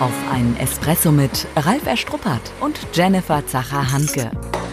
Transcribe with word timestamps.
Auf 0.00 0.12
einen 0.28 0.56
Espresso 0.56 1.12
mit 1.12 1.46
Ralf 1.54 1.86
Erstruppert 1.86 2.52
und 2.60 2.78
Jennifer 2.92 3.46
Zacher-Hanke. 3.46 4.28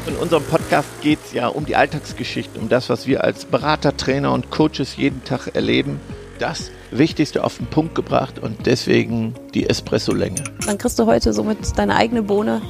In 0.08 0.16
unserem 0.16 0.44
Podcast 0.44 0.90
geht 1.02 1.20
es 1.24 1.34
ja 1.34 1.48
um 1.48 1.66
die 1.68 1.76
Alltagsgeschichte, 1.76 2.60
um 2.60 2.70
das, 2.70 2.90
was 2.90 3.06
wir 3.06 3.24
als 3.24 3.46
Berater, 3.46 3.96
Trainer 3.96 4.34
und 4.34 4.50
Coaches 4.50 4.98
jeden 4.98 5.24
Tag 5.24 5.56
erleben. 5.56 6.00
Das 6.40 6.72
Wichtigste 6.90 7.44
auf 7.44 7.58
den 7.58 7.68
Punkt 7.68 7.94
gebracht 7.94 8.40
und 8.40 8.66
deswegen 8.66 9.36
die 9.54 9.70
Espresso-Länge. 9.70 10.44
Dann 10.66 10.80
kriegst 10.80 10.98
du 10.98 11.06
heute 11.06 11.34
somit 11.34 11.78
deine 11.78 11.98
eigene 11.98 12.24
Bohne, 12.24 12.64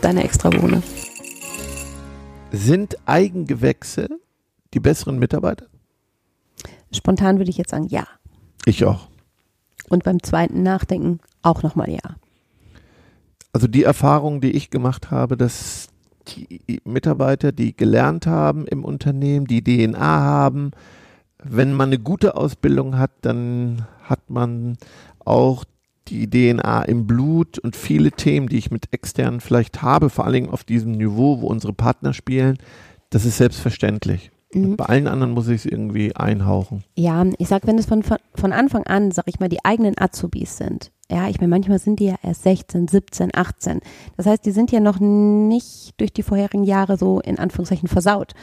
deine 0.00 0.22
Extra-Bohne. 0.22 0.84
Sind 2.52 2.98
Eigengewächse 3.04 4.08
die 4.74 4.80
besseren 4.80 5.18
Mitarbeiter? 5.18 5.66
Spontan 6.94 7.38
würde 7.38 7.50
ich 7.50 7.58
jetzt 7.58 7.70
sagen, 7.70 7.88
ja. 7.88 8.06
Ich 8.64 8.84
auch. 8.84 9.08
Und 9.88 10.04
beim 10.04 10.22
zweiten 10.22 10.62
Nachdenken 10.62 11.18
auch 11.42 11.62
nochmal 11.62 11.90
ja. 11.90 12.16
Also 13.52 13.66
die 13.66 13.84
Erfahrung, 13.84 14.40
die 14.40 14.52
ich 14.52 14.70
gemacht 14.70 15.10
habe, 15.10 15.36
dass 15.36 15.88
die 16.28 16.80
Mitarbeiter, 16.84 17.52
die 17.52 17.76
gelernt 17.76 18.26
haben 18.26 18.66
im 18.66 18.84
Unternehmen, 18.84 19.46
die 19.46 19.62
DNA 19.62 19.98
haben, 19.98 20.70
wenn 21.42 21.72
man 21.72 21.88
eine 21.88 21.98
gute 21.98 22.36
Ausbildung 22.36 22.98
hat, 22.98 23.10
dann 23.22 23.86
hat 24.02 24.28
man 24.28 24.76
auch 25.24 25.64
die 26.08 26.28
DNA 26.28 26.82
im 26.82 27.06
Blut 27.06 27.58
und 27.58 27.76
viele 27.76 28.10
Themen, 28.12 28.48
die 28.48 28.58
ich 28.58 28.70
mit 28.70 28.92
externen 28.92 29.40
vielleicht 29.40 29.82
habe, 29.82 30.10
vor 30.10 30.24
allen 30.24 30.34
Dingen 30.34 30.50
auf 30.50 30.64
diesem 30.64 30.92
Niveau, 30.92 31.40
wo 31.40 31.46
unsere 31.46 31.72
Partner 31.72 32.12
spielen, 32.12 32.58
das 33.10 33.24
ist 33.24 33.38
selbstverständlich. 33.38 34.30
Mhm. 34.52 34.76
Bei 34.76 34.86
allen 34.86 35.06
anderen 35.06 35.32
muss 35.32 35.48
ich 35.48 35.64
es 35.64 35.66
irgendwie 35.66 36.14
einhauchen. 36.16 36.84
Ja, 36.96 37.24
ich 37.38 37.48
sag, 37.48 37.66
wenn 37.66 37.78
es 37.78 37.86
von, 37.86 38.02
von 38.02 38.52
Anfang 38.52 38.84
an, 38.84 39.12
sag 39.12 39.28
ich 39.28 39.38
mal, 39.38 39.48
die 39.48 39.64
eigenen 39.64 39.94
Azubis 39.96 40.56
sind. 40.56 40.90
Ja, 41.10 41.28
ich 41.28 41.40
meine, 41.40 41.50
manchmal 41.50 41.80
sind 41.80 41.98
die 41.98 42.06
ja 42.06 42.14
erst 42.22 42.44
16, 42.44 42.86
17, 42.86 43.30
18. 43.34 43.80
Das 44.16 44.26
heißt, 44.26 44.46
die 44.46 44.52
sind 44.52 44.70
ja 44.70 44.78
noch 44.78 45.00
nicht 45.00 45.94
durch 45.96 46.12
die 46.12 46.22
vorherigen 46.22 46.62
Jahre 46.62 46.96
so 46.96 47.20
in 47.20 47.38
Anführungszeichen 47.38 47.88
versaut. 47.88 48.34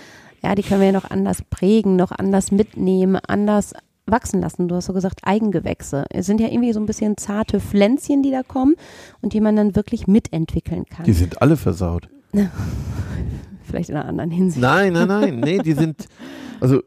Ja, 0.44 0.54
die 0.54 0.64
können 0.64 0.82
wir 0.82 0.88
ja 0.88 0.94
noch 0.94 1.10
anders 1.10 1.42
prägen, 1.50 1.96
noch 1.96 2.12
anders 2.12 2.52
mitnehmen, 2.52 3.18
anders 3.28 3.74
wachsen 4.06 4.42
lassen. 4.42 4.68
Du 4.68 4.76
hast 4.76 4.86
so 4.86 4.94
gesagt, 4.94 5.22
Eigengewächse. 5.24 6.06
Es 6.10 6.26
sind 6.26 6.42
ja 6.42 6.48
irgendwie 6.48 6.74
so 6.74 6.80
ein 6.80 6.86
bisschen 6.86 7.18
zarte 7.18 7.60
Pflänzchen, 7.60 8.22
die 8.22 8.32
da 8.32 8.44
kommen 8.44 8.76
und 9.22 9.34
die 9.34 9.42
man 9.42 9.56
dann 9.56 9.76
wirklich 9.76 10.08
mitentwickeln 10.08 10.86
kann. 10.86 11.06
Die 11.06 11.14
sind 11.14 11.42
alle 11.42 11.56
versaut. 11.56 12.10
Vielleicht 13.64 13.90
in 13.90 13.96
einer 13.96 14.08
anderen 14.08 14.32
Hinsicht. 14.32 14.62
Nein, 14.62 14.94
nein, 14.94 15.08
nein. 15.08 15.40
Nee, 15.40 15.60
die 15.60 15.74
sind, 15.74 16.08
also 16.60 16.82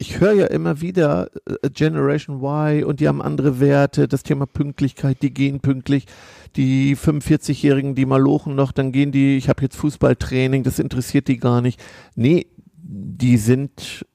ich 0.00 0.18
höre 0.18 0.32
ja 0.32 0.46
immer 0.46 0.80
wieder 0.80 1.28
äh, 1.46 1.68
Generation 1.68 2.42
Y 2.42 2.84
und 2.84 3.00
die 3.00 3.06
haben 3.06 3.20
andere 3.20 3.60
Werte, 3.60 4.08
das 4.08 4.22
Thema 4.22 4.46
Pünktlichkeit, 4.46 5.18
die 5.20 5.32
gehen 5.32 5.60
pünktlich. 5.60 6.06
Die 6.56 6.96
45-Jährigen, 6.96 7.94
die 7.94 8.06
malochen 8.06 8.54
noch, 8.54 8.72
dann 8.72 8.92
gehen 8.92 9.12
die, 9.12 9.36
ich 9.36 9.50
habe 9.50 9.62
jetzt 9.62 9.76
Fußballtraining, 9.76 10.62
das 10.62 10.78
interessiert 10.78 11.28
die 11.28 11.36
gar 11.36 11.60
nicht. 11.60 11.78
Nee, 12.16 12.46
die 12.82 13.36
sind 13.36 14.06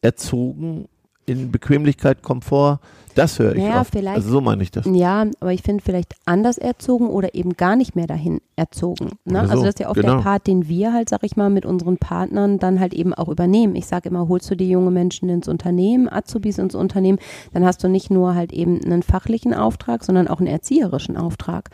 erzogen 0.00 0.88
in 1.26 1.50
Bequemlichkeit, 1.50 2.22
Komfort, 2.22 2.80
das 3.14 3.38
höre 3.38 3.54
ich 3.54 3.62
naja, 3.62 3.80
oft. 3.80 3.92
Vielleicht, 3.92 4.16
also 4.16 4.30
so 4.30 4.40
meine 4.40 4.62
ich 4.62 4.70
das. 4.70 4.86
Ja, 4.86 5.24
aber 5.40 5.52
ich 5.52 5.62
finde 5.62 5.84
vielleicht 5.84 6.14
anders 6.24 6.58
erzogen 6.58 7.08
oder 7.08 7.34
eben 7.34 7.52
gar 7.52 7.76
nicht 7.76 7.94
mehr 7.94 8.06
dahin 8.06 8.40
erzogen. 8.56 9.12
Ne? 9.24 9.40
Also, 9.40 9.52
also 9.52 9.64
das 9.64 9.74
ist 9.74 9.80
ja 9.80 9.88
oft 9.88 10.00
genau. 10.00 10.16
der 10.16 10.22
Part, 10.22 10.46
den 10.46 10.68
wir 10.68 10.92
halt, 10.92 11.08
sag 11.08 11.22
ich 11.22 11.36
mal, 11.36 11.50
mit 11.50 11.64
unseren 11.64 11.96
Partnern 11.96 12.58
dann 12.58 12.80
halt 12.80 12.92
eben 12.92 13.14
auch 13.14 13.28
übernehmen. 13.28 13.76
Ich 13.76 13.86
sage 13.86 14.08
immer, 14.08 14.28
holst 14.28 14.50
du 14.50 14.56
die 14.56 14.68
junge 14.68 14.90
Menschen 14.90 15.28
ins 15.28 15.48
Unternehmen, 15.48 16.08
Azubis 16.08 16.58
ins 16.58 16.74
Unternehmen, 16.74 17.18
dann 17.52 17.64
hast 17.64 17.82
du 17.84 17.88
nicht 17.88 18.10
nur 18.10 18.34
halt 18.34 18.52
eben 18.52 18.80
einen 18.84 19.02
fachlichen 19.02 19.54
Auftrag, 19.54 20.04
sondern 20.04 20.28
auch 20.28 20.38
einen 20.38 20.48
erzieherischen 20.48 21.16
Auftrag. 21.16 21.70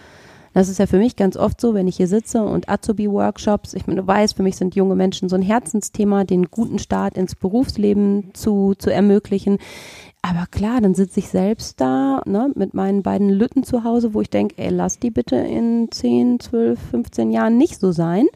Das 0.52 0.68
ist 0.68 0.78
ja 0.78 0.86
für 0.86 0.98
mich 0.98 1.14
ganz 1.14 1.36
oft 1.36 1.60
so, 1.60 1.74
wenn 1.74 1.86
ich 1.86 1.96
hier 1.96 2.08
sitze 2.08 2.42
und 2.42 2.68
Azubi-Workshops, 2.68 3.74
ich 3.74 3.86
meine, 3.86 4.00
du 4.00 4.06
weißt, 4.06 4.36
für 4.36 4.42
mich 4.42 4.56
sind 4.56 4.74
junge 4.74 4.96
Menschen 4.96 5.28
so 5.28 5.36
ein 5.36 5.42
Herzensthema, 5.42 6.24
den 6.24 6.50
guten 6.50 6.80
Start 6.80 7.16
ins 7.16 7.36
Berufsleben 7.36 8.30
zu, 8.34 8.74
zu 8.76 8.92
ermöglichen. 8.92 9.58
Aber 10.22 10.46
klar, 10.50 10.80
dann 10.80 10.94
sitze 10.94 11.20
ich 11.20 11.28
selbst 11.28 11.80
da 11.80 12.22
ne, 12.26 12.50
mit 12.54 12.74
meinen 12.74 13.02
beiden 13.02 13.30
Lütten 13.30 13.62
zu 13.62 13.84
Hause, 13.84 14.12
wo 14.12 14.20
ich 14.20 14.28
denke, 14.28 14.56
ey, 14.58 14.70
lass 14.70 14.98
die 14.98 15.10
bitte 15.10 15.36
in 15.36 15.88
10, 15.90 16.40
12, 16.40 16.78
15 16.90 17.30
Jahren 17.30 17.56
nicht 17.56 17.78
so 17.78 17.92
sein. 17.92 18.26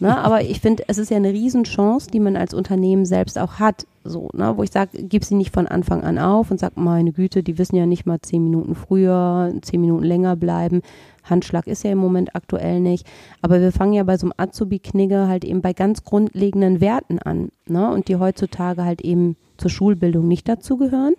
Ne, 0.00 0.16
aber 0.24 0.42
ich 0.42 0.60
finde, 0.60 0.84
es 0.86 0.98
ist 0.98 1.10
ja 1.10 1.16
eine 1.16 1.32
Riesenchance, 1.32 2.10
die 2.10 2.20
man 2.20 2.36
als 2.36 2.52
Unternehmen 2.54 3.04
selbst 3.04 3.38
auch 3.38 3.54
hat. 3.54 3.86
So, 4.04 4.28
ne, 4.32 4.56
wo 4.56 4.62
ich 4.62 4.70
sage, 4.70 5.02
gib 5.02 5.24
sie 5.24 5.34
nicht 5.34 5.52
von 5.52 5.66
Anfang 5.66 6.02
an 6.02 6.18
auf 6.18 6.50
und 6.50 6.60
sag, 6.60 6.76
meine 6.76 7.12
Güte, 7.12 7.42
die 7.42 7.58
wissen 7.58 7.76
ja 7.76 7.86
nicht 7.86 8.06
mal 8.06 8.20
zehn 8.20 8.44
Minuten 8.44 8.74
früher, 8.74 9.52
zehn 9.62 9.80
Minuten 9.80 10.04
länger 10.04 10.36
bleiben. 10.36 10.82
Handschlag 11.30 11.66
ist 11.66 11.84
ja 11.84 11.92
im 11.92 11.98
Moment 11.98 12.34
aktuell 12.34 12.80
nicht. 12.80 13.06
Aber 13.42 13.60
wir 13.60 13.72
fangen 13.72 13.92
ja 13.92 14.04
bei 14.04 14.16
so 14.16 14.26
einem 14.26 14.34
Azubi-Knigge 14.36 15.28
halt 15.28 15.44
eben 15.44 15.62
bei 15.62 15.72
ganz 15.72 16.04
grundlegenden 16.04 16.80
Werten 16.80 17.18
an. 17.18 17.50
Ne? 17.66 17.90
Und 17.90 18.08
die 18.08 18.16
heutzutage 18.16 18.84
halt 18.84 19.00
eben 19.00 19.36
zur 19.56 19.70
Schulbildung 19.70 20.28
nicht 20.28 20.48
dazugehören, 20.48 21.14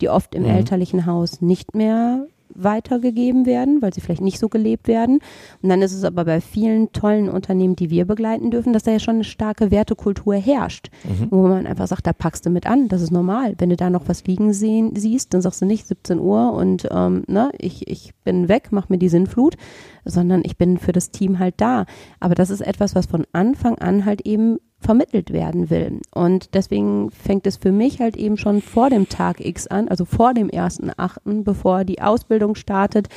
die 0.00 0.08
oft 0.08 0.34
im 0.34 0.42
mhm. 0.42 0.50
elterlichen 0.50 1.06
Haus 1.06 1.40
nicht 1.40 1.74
mehr 1.74 2.26
weitergegeben 2.54 3.46
werden, 3.46 3.82
weil 3.82 3.92
sie 3.92 4.00
vielleicht 4.00 4.22
nicht 4.22 4.38
so 4.38 4.48
gelebt 4.48 4.88
werden. 4.88 5.20
Und 5.62 5.68
dann 5.68 5.82
ist 5.82 5.92
es 5.92 6.04
aber 6.04 6.24
bei 6.24 6.40
vielen 6.40 6.92
tollen 6.92 7.28
Unternehmen, 7.28 7.76
die 7.76 7.90
wir 7.90 8.04
begleiten 8.04 8.50
dürfen, 8.50 8.72
dass 8.72 8.82
da 8.82 8.92
ja 8.92 8.98
schon 8.98 9.16
eine 9.16 9.24
starke 9.24 9.70
Wertekultur 9.70 10.34
herrscht, 10.34 10.90
mhm. 11.04 11.28
wo 11.30 11.48
man 11.48 11.66
einfach 11.66 11.86
sagt, 11.86 12.06
da 12.06 12.12
packst 12.12 12.46
du 12.46 12.50
mit 12.50 12.66
an, 12.66 12.88
das 12.88 13.02
ist 13.02 13.10
normal. 13.10 13.54
Wenn 13.58 13.70
du 13.70 13.76
da 13.76 13.90
noch 13.90 14.08
was 14.08 14.24
liegen 14.24 14.52
sehen, 14.52 14.92
siehst, 14.96 15.34
dann 15.34 15.42
sagst 15.42 15.60
du 15.60 15.66
nicht 15.66 15.86
17 15.86 16.18
Uhr 16.18 16.52
und 16.52 16.88
ähm, 16.90 17.24
ne, 17.26 17.50
ich, 17.58 17.88
ich 17.88 18.12
bin 18.24 18.48
weg, 18.48 18.68
mach 18.70 18.88
mir 18.88 18.98
die 18.98 19.08
Sinnflut, 19.08 19.56
sondern 20.04 20.42
ich 20.44 20.56
bin 20.56 20.78
für 20.78 20.92
das 20.92 21.10
Team 21.10 21.38
halt 21.38 21.54
da. 21.58 21.86
Aber 22.18 22.34
das 22.34 22.50
ist 22.50 22.60
etwas, 22.60 22.94
was 22.94 23.06
von 23.06 23.26
Anfang 23.32 23.78
an 23.78 24.04
halt 24.04 24.22
eben 24.22 24.58
vermittelt 24.80 25.30
werden 25.32 25.68
will. 25.68 26.00
Und 26.12 26.54
deswegen 26.54 27.10
fängt 27.10 27.46
es 27.46 27.58
für 27.58 27.70
mich 27.70 28.00
halt 28.00 28.16
eben 28.16 28.38
schon 28.38 28.62
vor 28.62 28.88
dem 28.88 29.08
Tag 29.08 29.44
X 29.44 29.66
an, 29.66 29.88
also 29.88 30.06
vor 30.06 30.32
dem 30.32 30.48
ersten 30.48 30.90
Achten, 30.96 31.44
bevor 31.44 31.84
die 31.84 32.00
Ausbildung 32.00 32.54
startet. 32.54 33.08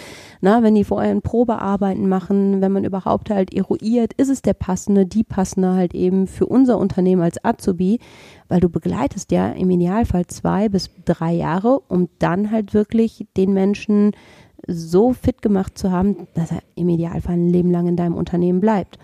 Na, 0.41 0.61
wenn 0.61 0.75
die 0.75 0.83
vorher 0.83 1.11
ein 1.11 1.21
Probearbeiten 1.21 2.09
machen, 2.09 2.59
wenn 2.61 2.73
man 2.73 2.83
überhaupt 2.83 3.29
halt 3.29 3.53
eruiert, 3.53 4.11
ist 4.13 4.29
es 4.29 4.41
der 4.41 4.53
passende, 4.53 5.05
die 5.05 5.23
passende 5.23 5.73
halt 5.73 5.93
eben 5.93 6.27
für 6.27 6.45
unser 6.45 6.77
Unternehmen 6.77 7.21
als 7.21 7.43
Azubi, 7.43 7.99
weil 8.49 8.59
du 8.59 8.67
begleitest 8.67 9.31
ja 9.31 9.49
im 9.49 9.69
Idealfall 9.69 10.27
zwei 10.27 10.67
bis 10.67 10.89
drei 11.05 11.33
Jahre, 11.33 11.79
um 11.87 12.09
dann 12.19 12.51
halt 12.51 12.73
wirklich 12.73 13.25
den 13.37 13.53
Menschen 13.53 14.11
so 14.67 15.13
fit 15.13 15.41
gemacht 15.41 15.77
zu 15.77 15.91
haben, 15.91 16.27
dass 16.33 16.51
er 16.51 16.59
im 16.75 16.89
Idealfall 16.89 17.35
ein 17.35 17.49
Leben 17.49 17.71
lang 17.71 17.87
in 17.87 17.95
deinem 17.95 18.15
Unternehmen 18.15 18.59
bleibt. 18.59 18.97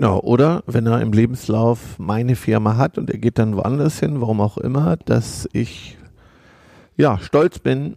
Genau, 0.00 0.20
oder 0.20 0.62
wenn 0.66 0.86
er 0.86 1.00
im 1.00 1.12
Lebenslauf 1.12 1.98
meine 1.98 2.36
Firma 2.36 2.76
hat 2.76 2.98
und 2.98 3.10
er 3.10 3.18
geht 3.18 3.38
dann 3.38 3.56
woanders 3.56 3.98
hin, 4.00 4.20
warum 4.20 4.40
auch 4.40 4.58
immer, 4.58 4.96
dass 4.96 5.48
ich 5.52 5.96
ja 6.96 7.18
stolz 7.18 7.58
bin, 7.58 7.96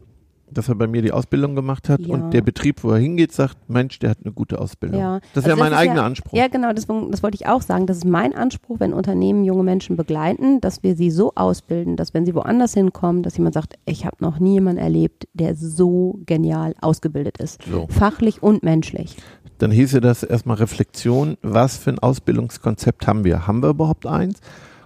dass 0.51 0.69
er 0.69 0.75
bei 0.75 0.87
mir 0.87 1.01
die 1.01 1.11
Ausbildung 1.11 1.55
gemacht 1.55 1.89
hat 1.89 2.01
ja. 2.01 2.13
und 2.13 2.31
der 2.31 2.41
Betrieb, 2.41 2.83
wo 2.83 2.91
er 2.91 2.97
hingeht, 2.97 3.31
sagt, 3.31 3.57
Mensch, 3.69 3.99
der 3.99 4.11
hat 4.11 4.19
eine 4.23 4.33
gute 4.33 4.59
Ausbildung. 4.59 4.99
Ja. 4.99 5.19
Das 5.33 5.45
ist 5.45 5.49
also 5.49 5.49
ja 5.49 5.55
mein 5.55 5.73
eigener 5.73 5.97
ja, 5.97 6.05
Anspruch. 6.05 6.37
Ja, 6.37 6.47
genau, 6.47 6.73
das, 6.73 6.87
das 6.87 7.23
wollte 7.23 7.35
ich 7.35 7.47
auch 7.47 7.61
sagen. 7.61 7.85
Das 7.85 7.97
ist 7.97 8.05
mein 8.05 8.33
Anspruch, 8.33 8.79
wenn 8.79 8.93
Unternehmen 8.93 9.43
junge 9.43 9.63
Menschen 9.63 9.95
begleiten, 9.95 10.61
dass 10.61 10.83
wir 10.83 10.95
sie 10.95 11.11
so 11.11 11.33
ausbilden, 11.35 11.95
dass 11.95 12.13
wenn 12.13 12.25
sie 12.25 12.35
woanders 12.35 12.73
hinkommen, 12.73 13.23
dass 13.23 13.37
jemand 13.37 13.53
sagt, 13.53 13.75
ich 13.85 14.05
habe 14.05 14.17
noch 14.19 14.39
nie 14.39 14.53
jemanden 14.53 14.81
erlebt, 14.81 15.27
der 15.33 15.55
so 15.55 16.19
genial 16.25 16.73
ausgebildet 16.81 17.37
ist. 17.37 17.61
So. 17.69 17.87
Fachlich 17.89 18.41
und 18.41 18.63
menschlich. 18.63 19.17
Dann 19.59 19.71
hieße 19.71 19.99
das 19.99 20.23
erstmal 20.23 20.57
Reflexion, 20.57 21.37
was 21.41 21.77
für 21.77 21.91
ein 21.91 21.99
Ausbildungskonzept 21.99 23.05
haben 23.05 23.25
wir? 23.25 23.45
Haben 23.45 23.61
wir 23.61 23.69
überhaupt 23.69 24.05
eins? 24.05 24.39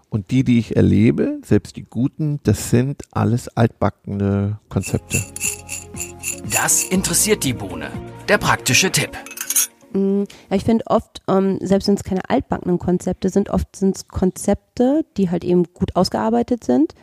Und 0.10 0.32
die, 0.32 0.44
die 0.44 0.60
ich 0.60 0.76
erlebe, 0.76 1.40
selbst 1.44 1.76
die 1.76 1.84
guten, 1.84 2.40
das 2.44 2.72
sind 2.72 3.04
alles 3.12 3.50
altbackene 3.50 4.60
Konzepte. 4.70 5.22
Das 6.52 6.84
interessiert 6.84 7.44
die 7.44 7.54
Bohne. 7.54 7.90
Der 8.28 8.40
praktische 8.40 8.92
Tipp. 8.92 9.12
Mm, 9.94 10.24
ja, 10.50 10.56
ich 10.56 10.64
finde 10.64 10.86
oft, 10.88 11.22
ähm, 11.28 11.60
selbst 11.62 11.88
wenn 11.88 11.96
es 11.96 12.04
keine 12.04 12.28
altbackenen 12.28 12.80
Konzepte 12.80 13.30
sind, 13.30 13.52
oft 13.52 13.76
sind 13.76 13.96
es 13.96 14.08
Konzepte, 14.08 15.06
die 15.18 15.30
halt 15.30 15.44
eben 15.44 15.66
gut 15.74 15.96
ausgearbeitet 15.96 16.64
sind, 16.64 16.96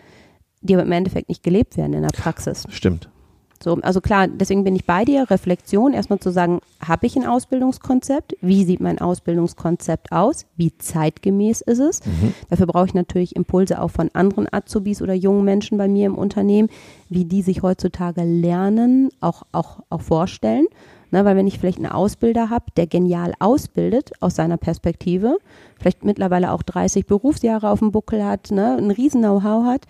die 0.60 0.74
aber 0.74 0.82
im 0.82 0.92
Endeffekt 0.92 1.28
nicht 1.28 1.44
gelebt 1.44 1.76
werden 1.76 1.92
in 1.92 2.02
der 2.02 2.10
Praxis. 2.10 2.64
Stimmt. 2.68 3.10
So, 3.62 3.74
also 3.82 4.00
klar, 4.00 4.26
deswegen 4.26 4.64
bin 4.64 4.74
ich 4.74 4.86
bei 4.86 5.04
dir. 5.04 5.30
Reflexion, 5.30 5.92
erstmal 5.92 6.18
zu 6.18 6.30
sagen, 6.30 6.60
habe 6.86 7.06
ich 7.06 7.16
ein 7.16 7.26
Ausbildungskonzept? 7.26 8.36
Wie 8.40 8.64
sieht 8.64 8.80
mein 8.80 8.98
Ausbildungskonzept 8.98 10.12
aus? 10.12 10.46
Wie 10.56 10.76
zeitgemäß 10.78 11.60
ist 11.60 11.78
es? 11.78 12.06
Mhm. 12.06 12.32
Dafür 12.48 12.66
brauche 12.66 12.86
ich 12.86 12.94
natürlich 12.94 13.36
Impulse 13.36 13.82
auch 13.82 13.90
von 13.90 14.08
anderen 14.14 14.48
Azubis 14.50 15.02
oder 15.02 15.12
jungen 15.12 15.44
Menschen 15.44 15.76
bei 15.76 15.88
mir 15.88 16.06
im 16.06 16.16
Unternehmen, 16.16 16.70
wie 17.10 17.26
die 17.26 17.42
sich 17.42 17.62
heutzutage 17.62 18.22
lernen, 18.22 19.10
auch, 19.20 19.42
auch, 19.52 19.80
auch 19.90 20.00
vorstellen. 20.00 20.66
Ne, 21.12 21.24
weil 21.24 21.36
wenn 21.36 21.48
ich 21.48 21.58
vielleicht 21.58 21.78
einen 21.78 21.90
Ausbilder 21.90 22.50
habe, 22.50 22.66
der 22.76 22.86
genial 22.86 23.34
ausbildet 23.40 24.12
aus 24.20 24.36
seiner 24.36 24.58
Perspektive, 24.58 25.38
vielleicht 25.76 26.04
mittlerweile 26.04 26.52
auch 26.52 26.62
30 26.62 27.04
Berufsjahre 27.04 27.68
auf 27.68 27.80
dem 27.80 27.90
Buckel 27.90 28.24
hat, 28.24 28.52
ne, 28.52 28.76
ein 28.78 28.92
riesen 28.92 29.20
Know-how 29.20 29.64
hat, 29.64 29.86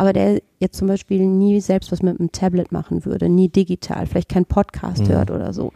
aber 0.00 0.14
der 0.14 0.40
jetzt 0.60 0.78
zum 0.78 0.88
Beispiel 0.88 1.26
nie 1.26 1.60
selbst 1.60 1.92
was 1.92 2.00
mit 2.00 2.18
einem 2.18 2.32
Tablet 2.32 2.72
machen 2.72 3.04
würde, 3.04 3.28
nie 3.28 3.50
digital, 3.50 4.06
vielleicht 4.06 4.30
keinen 4.30 4.46
Podcast 4.46 5.02
mhm. 5.02 5.08
hört 5.08 5.30
oder 5.30 5.52
so, 5.52 5.72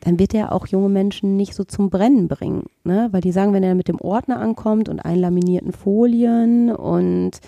dann 0.00 0.18
wird 0.18 0.34
er 0.34 0.50
auch 0.50 0.66
junge 0.66 0.88
Menschen 0.88 1.36
nicht 1.36 1.54
so 1.54 1.62
zum 1.62 1.88
Brennen 1.88 2.26
bringen. 2.26 2.64
Ne? 2.82 3.10
Weil 3.12 3.20
die 3.20 3.30
sagen, 3.30 3.52
wenn 3.52 3.62
er 3.62 3.76
mit 3.76 3.86
dem 3.86 4.00
Ordner 4.00 4.40
ankommt 4.40 4.88
und 4.88 4.98
einlaminierten 4.98 5.70
Folien 5.70 6.74
und 6.74 7.38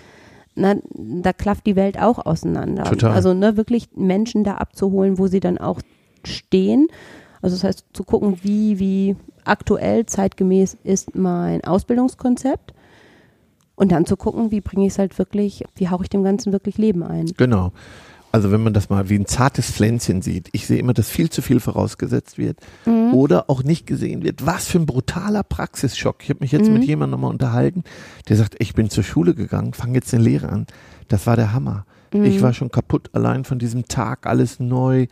na, 0.55 0.75
da 0.93 1.33
klafft 1.33 1.65
die 1.65 1.75
Welt 1.75 1.99
auch 1.99 2.25
auseinander. 2.25 2.85
Total. 2.85 3.11
Also 3.11 3.33
ne, 3.33 3.57
wirklich 3.57 3.89
Menschen 3.93 4.45
da 4.45 4.53
abzuholen, 4.55 5.17
wo 5.17 5.27
sie 5.27 5.41
dann 5.41 5.57
auch 5.57 5.81
stehen. 6.23 6.87
Also 7.41 7.57
das 7.57 7.65
heißt 7.65 7.85
zu 7.91 8.05
gucken, 8.05 8.37
wie, 8.43 8.79
wie 8.79 9.17
aktuell, 9.43 10.05
zeitgemäß 10.05 10.77
ist 10.85 11.15
mein 11.15 11.65
Ausbildungskonzept 11.65 12.72
und 13.75 13.91
dann 13.91 14.05
zu 14.05 14.17
gucken, 14.17 14.51
wie 14.51 14.61
bringe 14.61 14.85
ich 14.85 14.93
es 14.93 14.99
halt 14.99 15.17
wirklich, 15.17 15.63
wie 15.75 15.89
hauche 15.89 16.03
ich 16.03 16.09
dem 16.09 16.23
Ganzen 16.23 16.51
wirklich 16.51 16.77
Leben 16.77 17.03
ein. 17.03 17.25
Genau. 17.37 17.71
Also 18.33 18.51
wenn 18.51 18.63
man 18.63 18.73
das 18.73 18.89
mal 18.89 19.09
wie 19.09 19.15
ein 19.15 19.27
zartes 19.27 19.69
Pflänzchen 19.69 20.23
sieht, 20.23 20.49
ich 20.53 20.65
sehe 20.65 20.79
immer, 20.79 20.93
dass 20.93 21.07
viel 21.07 21.29
zu 21.29 21.43
viel 21.43 21.59
vorausgesetzt 21.59 22.39
wird 22.39 22.57
mhm. 22.87 23.13
oder 23.13 23.47
auch 23.47 23.61
nicht 23.61 23.85
gesehen 23.85 24.23
wird. 24.23 24.43
Was 24.43 24.67
für 24.67 24.79
ein 24.79 24.87
brutaler 24.87 25.43
Praxisschock. 25.43 26.15
Ich 26.23 26.29
habe 26.31 26.39
mich 26.39 26.51
jetzt 26.51 26.67
mhm. 26.67 26.73
mit 26.73 26.83
jemandem 26.83 27.11
nochmal 27.11 27.29
unterhalten, 27.29 27.83
der 28.27 28.37
sagt, 28.37 28.55
ich 28.57 28.73
bin 28.73 28.89
zur 28.89 29.03
Schule 29.03 29.35
gegangen, 29.35 29.73
fange 29.73 29.93
jetzt 29.93 30.11
eine 30.15 30.23
Lehre 30.23 30.49
an. 30.49 30.65
Das 31.09 31.27
war 31.27 31.35
der 31.35 31.53
Hammer. 31.53 31.85
Mhm. 32.11 32.23
Ich 32.25 32.41
war 32.41 32.53
schon 32.53 32.71
kaputt 32.71 33.11
allein 33.13 33.43
von 33.43 33.59
diesem 33.59 33.87
Tag, 33.87 34.25
alles 34.25 34.59
neu. 34.59 35.05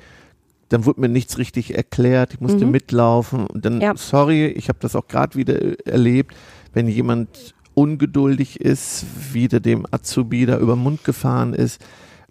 Dann 0.69 0.85
wurde 0.85 1.01
mir 1.01 1.09
nichts 1.09 1.37
richtig 1.37 1.75
erklärt, 1.75 2.33
ich 2.33 2.41
musste 2.41 2.65
mhm. 2.65 2.71
mitlaufen 2.71 3.45
und 3.45 3.63
dann, 3.65 3.81
ja. 3.81 3.93
sorry, 3.97 4.47
ich 4.47 4.67
habe 4.67 4.79
das 4.81 4.95
auch 4.95 5.07
gerade 5.07 5.35
wieder 5.35 5.85
erlebt, 5.85 6.33
wenn 6.73 6.87
jemand 6.87 7.53
ungeduldig 7.73 8.61
ist, 8.61 9.05
wieder 9.33 9.59
dem 9.59 9.85
Azubi 9.89 10.45
da 10.45 10.57
über 10.59 10.75
den 10.75 10.83
Mund 10.83 11.03
gefahren 11.03 11.53
ist. 11.53 11.81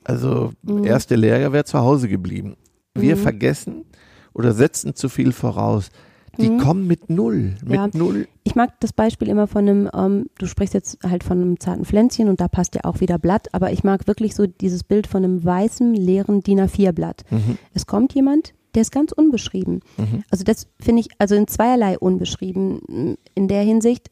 Also 0.04 0.52
mhm. 0.62 0.84
erste 0.84 1.16
Lehrjahr 1.16 1.52
wäre 1.52 1.64
zu 1.64 1.78
Hause 1.78 2.08
geblieben. 2.08 2.56
Wir 2.94 3.16
mhm. 3.16 3.20
vergessen 3.20 3.84
oder 4.32 4.52
setzen 4.52 4.94
zu 4.94 5.08
viel 5.08 5.32
voraus. 5.32 5.90
Die 6.38 6.48
mhm. 6.48 6.58
kommen 6.58 6.86
mit 6.86 7.10
null, 7.10 7.56
mit 7.64 7.74
ja. 7.74 7.88
null. 7.92 8.28
Ich 8.44 8.54
mag 8.54 8.78
das 8.80 8.92
Beispiel 8.92 9.28
immer 9.28 9.46
von 9.46 9.68
einem, 9.68 9.90
ähm, 9.92 10.26
du 10.38 10.46
sprichst 10.46 10.74
jetzt 10.74 10.98
halt 11.02 11.24
von 11.24 11.40
einem 11.40 11.60
zarten 11.60 11.84
Pflänzchen 11.84 12.28
und 12.28 12.40
da 12.40 12.48
passt 12.48 12.74
ja 12.76 12.82
auch 12.84 13.00
wieder 13.00 13.18
Blatt, 13.18 13.48
aber 13.52 13.72
ich 13.72 13.84
mag 13.84 14.06
wirklich 14.06 14.34
so 14.34 14.46
dieses 14.46 14.84
Bild 14.84 15.06
von 15.06 15.24
einem 15.24 15.44
weißen, 15.44 15.92
leeren 15.92 16.40
DIN 16.40 16.60
A4-Blatt. 16.60 17.24
Mhm. 17.30 17.58
Es 17.74 17.86
kommt 17.86 18.14
jemand, 18.14 18.54
der 18.74 18.82
ist 18.82 18.92
ganz 18.92 19.12
unbeschrieben. 19.12 19.80
Mhm. 19.96 20.22
Also 20.30 20.44
das 20.44 20.68
finde 20.80 21.00
ich, 21.00 21.08
also 21.18 21.34
in 21.34 21.48
zweierlei 21.48 21.98
unbeschrieben. 21.98 23.16
In 23.34 23.48
der 23.48 23.62
Hinsicht, 23.62 24.10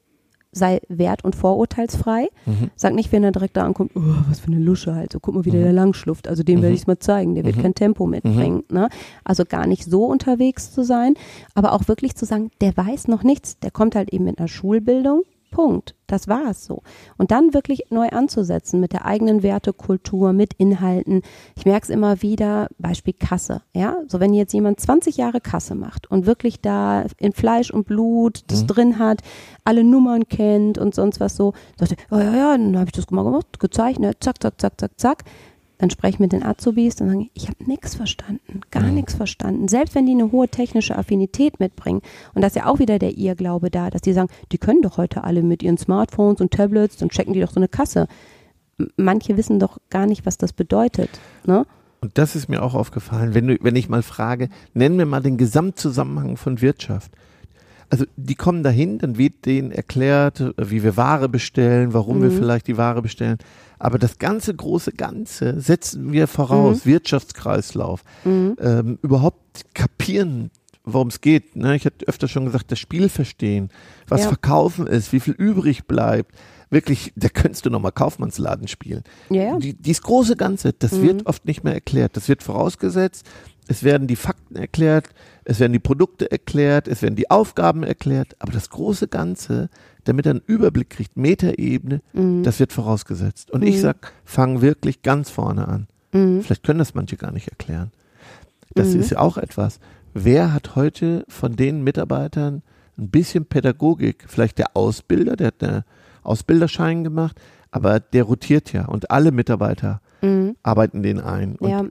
sei 0.52 0.80
wert- 0.88 1.24
und 1.24 1.36
vorurteilsfrei. 1.36 2.28
Mhm. 2.46 2.70
Sag 2.76 2.94
nicht, 2.94 3.12
wenn 3.12 3.24
er 3.24 3.32
direkt 3.32 3.56
da 3.56 3.64
ankommt, 3.64 3.92
oh, 3.94 4.00
was 4.28 4.40
für 4.40 4.48
eine 4.48 4.58
Lusche 4.58 4.94
halt, 4.94 5.12
so 5.12 5.20
guck 5.20 5.34
mal, 5.34 5.44
wie 5.44 5.50
mhm. 5.50 5.62
der 5.62 5.72
lang 5.72 5.94
schluft. 5.94 6.28
Also 6.28 6.42
dem 6.42 6.58
mhm. 6.58 6.62
werde 6.62 6.74
ich 6.74 6.82
es 6.82 6.86
mal 6.86 6.98
zeigen, 6.98 7.34
der 7.34 7.44
wird 7.44 7.56
mhm. 7.56 7.62
kein 7.62 7.74
Tempo 7.74 8.06
mitbringen. 8.06 8.64
Mhm. 8.68 8.76
Ne? 8.76 8.88
Also 9.24 9.44
gar 9.44 9.66
nicht 9.66 9.84
so 9.84 10.06
unterwegs 10.06 10.72
zu 10.72 10.84
sein, 10.84 11.14
aber 11.54 11.72
auch 11.72 11.88
wirklich 11.88 12.16
zu 12.16 12.24
sagen, 12.24 12.50
der 12.60 12.76
weiß 12.76 13.08
noch 13.08 13.22
nichts, 13.22 13.58
der 13.58 13.70
kommt 13.70 13.94
halt 13.94 14.12
eben 14.12 14.24
mit 14.24 14.38
einer 14.38 14.48
Schulbildung, 14.48 15.22
Punkt. 15.50 15.94
Das 16.08 16.26
war 16.26 16.50
es 16.50 16.64
so. 16.64 16.82
Und 17.19 17.31
dann 17.31 17.55
wirklich 17.55 17.90
neu 17.90 18.08
anzusetzen 18.08 18.81
mit 18.81 18.93
der 18.93 19.05
eigenen 19.05 19.43
Wertekultur, 19.43 20.32
mit 20.32 20.55
Inhalten. 20.55 21.22
Ich 21.55 21.66
merke 21.66 21.84
es 21.84 21.90
immer 21.90 22.22
wieder, 22.22 22.69
Beispiel 22.78 23.12
Kasse. 23.12 23.60
Ja, 23.75 23.99
so 24.08 24.19
wenn 24.19 24.32
jetzt 24.32 24.55
jemand 24.55 24.81
20 24.81 25.19
Jahre 25.19 25.40
Kasse 25.40 25.75
macht 25.75 26.10
und 26.10 26.26
wirklich 26.26 26.60
da 26.62 27.05
in 27.19 27.32
Fleisch 27.32 27.70
und 27.70 27.87
Blut 27.87 28.43
das 28.49 28.62
mhm. 28.62 28.66
drin 28.66 28.99
hat, 28.99 29.20
alle 29.64 29.84
Nummern 29.84 30.26
kennt 30.28 30.78
und 30.78 30.94
sonst 30.94 31.20
was 31.20 31.37
so, 31.37 31.52
dachte, 31.76 31.96
oh 32.10 32.16
ja, 32.19 32.34
ja, 32.34 32.52
dann 32.56 32.76
habe 32.76 32.87
ich 32.87 32.93
das 32.93 33.10
mal 33.10 33.22
gemacht, 33.22 33.60
gezeichnet, 33.60 34.16
zack, 34.20 34.43
zack, 34.43 34.58
zack, 34.58 34.81
zack, 34.81 34.99
zack 34.99 35.25
dann 35.78 35.90
spreche 35.90 36.14
ich 36.14 36.20
mit 36.20 36.32
den 36.32 36.44
Azubis, 36.44 36.96
dann 36.96 37.08
sagen, 37.08 37.30
ich 37.34 37.48
habe 37.48 37.64
nichts 37.64 37.94
verstanden, 37.94 38.60
gar 38.70 38.82
mhm. 38.82 38.94
nichts 38.94 39.14
verstanden. 39.14 39.69
Selbst 39.69 39.94
wenn 39.94 40.06
die 40.06 40.12
eine 40.12 40.32
hohe 40.32 40.48
technische 40.48 40.98
Affinität 40.98 41.60
mitbringen. 41.60 42.02
Und 42.34 42.42
das 42.42 42.52
ist 42.52 42.56
ja 42.56 42.66
auch 42.66 42.80
wieder 42.80 42.98
der 42.98 43.16
Irrglaube 43.16 43.70
da, 43.70 43.90
dass 43.90 44.02
die 44.02 44.12
sagen, 44.12 44.28
die 44.52 44.58
können 44.58 44.82
doch 44.82 44.96
heute 44.96 45.25
alle 45.25 45.42
mit 45.42 45.62
ihren 45.62 45.78
Smartphones 45.78 46.40
und 46.40 46.52
Tablets, 46.52 46.96
dann 46.96 47.08
checken 47.08 47.32
die 47.32 47.40
doch 47.40 47.52
so 47.52 47.60
eine 47.60 47.69
Kasse. 47.69 48.08
Manche 48.96 49.36
wissen 49.36 49.58
doch 49.58 49.78
gar 49.90 50.06
nicht, 50.06 50.26
was 50.26 50.36
das 50.36 50.52
bedeutet. 50.52 51.10
Ne? 51.46 51.64
Und 52.00 52.16
das 52.19 52.36
ist 52.36 52.48
mir 52.48 52.62
auch 52.62 52.74
aufgefallen, 52.74 53.34
wenn, 53.34 53.48
du, 53.48 53.58
wenn 53.60 53.76
ich 53.76 53.88
mal 53.88 54.02
frage, 54.02 54.48
nenn 54.74 54.96
mir 54.96 55.06
mal 55.06 55.20
den 55.20 55.36
Gesamtzusammenhang 55.36 56.36
von 56.36 56.60
Wirtschaft. 56.60 57.12
Also 57.90 58.05
die 58.17 58.35
kommen 58.35 58.62
dahin, 58.62 58.99
dann 58.99 59.17
wird 59.17 59.46
denen 59.46 59.73
erklärt, 59.73 60.52
wie 60.58 60.82
wir 60.82 60.96
Ware 60.96 61.29
bestellen, 61.29 61.94
warum 61.94 62.19
mhm. 62.19 62.23
wir 62.23 62.31
vielleicht 62.32 62.67
die 62.67 62.76
Ware 62.76 63.00
bestellen. 63.00 63.38
Aber 63.79 63.99
das 63.99 64.19
ganze 64.19 64.55
große 64.55 64.93
Ganze 64.93 65.61
setzen 65.61 66.12
wir 66.12 66.26
voraus, 66.26 66.85
mhm. 66.85 66.90
Wirtschaftskreislauf, 66.90 68.02
mhm. 68.25 68.56
ähm, 68.61 68.99
überhaupt 69.02 69.64
kapieren, 69.75 70.50
worum 70.85 71.08
es 71.08 71.20
geht. 71.20 71.56
Ne? 71.56 71.76
Ich 71.76 71.87
hatte 71.87 72.06
öfter 72.06 72.29
schon 72.29 72.44
gesagt, 72.44 72.70
das 72.73 72.79
Spiel 72.79 73.08
verstehen, 73.08 73.70
was 74.08 74.23
ja. 74.23 74.29
verkaufen 74.29 74.87
ist, 74.87 75.12
wie 75.12 75.20
viel 75.20 75.34
übrig 75.34 75.87
bleibt. 75.87 76.34
Wirklich, 76.70 77.12
da 77.17 77.29
könntest 77.29 77.65
du 77.65 77.70
nochmal 77.70 77.93
Kaufmannsladen 77.93 78.69
spielen. 78.69 79.03
Ja, 79.31 79.43
ja. 79.43 79.59
Die, 79.59 79.75
dieses 79.75 80.03
große 80.03 80.37
Ganze, 80.37 80.73
das 80.73 80.93
mhm. 80.93 81.03
wird 81.03 81.26
oft 81.26 81.47
nicht 81.47 81.65
mehr 81.65 81.75
erklärt. 81.75 82.17
Das 82.17 82.29
wird 82.29 82.43
vorausgesetzt, 82.43 83.26
es 83.69 83.82
werden 83.82 84.06
die 84.06 84.17
Fakten 84.17 84.56
erklärt, 84.56 85.11
es 85.44 85.61
werden 85.61 85.73
die 85.73 85.79
Produkte 85.79 86.31
erklärt, 86.31 86.88
es 86.88 87.03
werden 87.03 87.17
die 87.17 87.31
Aufgaben 87.31 87.82
erklärt, 87.82 88.37
aber 88.38 88.53
das 88.53 88.70
große 88.70 89.09
Ganze, 89.09 89.69
damit 90.05 90.26
er 90.26 90.32
einen 90.32 90.43
Überblick 90.47 90.91
kriegt, 90.91 91.17
Metaebene, 91.17 92.00
mhm. 92.12 92.43
das 92.43 92.61
wird 92.61 92.73
vorausgesetzt. 92.73 93.50
Und 93.50 93.61
mhm. 93.61 93.69
ich 93.69 93.81
sag, 93.81 94.12
fang 94.25 94.62
wirklich 94.62 95.03
ganz 95.03 95.31
vorne 95.31 95.69
an. 95.69 95.87
Mhm. 96.12 96.43
Vielleicht 96.43 96.65
können 96.65 96.79
das 96.79 96.94
manche 96.94 97.17
gar 97.17 97.31
nicht 97.31 97.49
erklären. 97.49 97.93
Das 98.75 98.88
mhm. 98.88 99.00
ist 99.00 99.11
ja 99.11 99.19
auch 99.19 99.37
etwas. 99.37 99.81
Wer 100.15 100.53
hat 100.53 100.75
heute 100.75 101.25
von 101.29 101.55
den 101.55 101.82
Mitarbeitern 101.82 102.62
ein 102.97 103.11
bisschen 103.11 103.44
Pädagogik? 103.44 104.25
Vielleicht 104.26 104.59
der 104.59 104.76
Ausbilder, 104.76 105.37
der 105.37 105.49
hat 105.49 105.62
einen 105.62 105.85
Ausbilderschein 106.28 107.04
gemacht, 107.04 107.40
aber 107.70 108.00
der 108.00 108.25
rotiert 108.25 108.72
ja 108.72 108.86
und 108.86 109.10
alle 109.10 109.32
Mitarbeiter 109.32 110.00
mhm. 110.22 110.56
arbeiten 110.62 111.02
den 111.02 111.20
ein. 111.20 111.56
Und 111.56 111.70
ja 111.70 111.84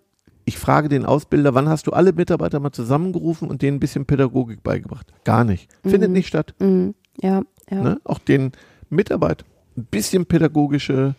ich 0.47 0.57
frage 0.57 0.87
den 0.87 1.05
Ausbilder, 1.05 1.55
wann 1.55 1.67
hast 1.67 1.87
du 1.87 1.91
alle 1.91 2.13
Mitarbeiter 2.13 2.61
mal 2.61 2.71
zusammengerufen 2.71 3.49
und 3.49 3.61
denen 3.61 3.77
ein 3.77 3.79
bisschen 3.81 4.05
Pädagogik 4.05 4.63
beigebracht? 4.63 5.11
Gar 5.25 5.43
nicht. 5.43 5.69
Findet 5.83 6.09
mhm. 6.09 6.13
nicht 6.13 6.27
statt. 6.27 6.55
Mhm. 6.59 6.95
Ja, 7.21 7.41
ja. 7.69 7.83
Ne? 7.83 7.99
Auch 8.05 8.19
den 8.19 8.53
Mitarbeitern 8.89 9.45
ein 9.75 9.83
bisschen 9.91 10.25
pädagogische 10.25 11.15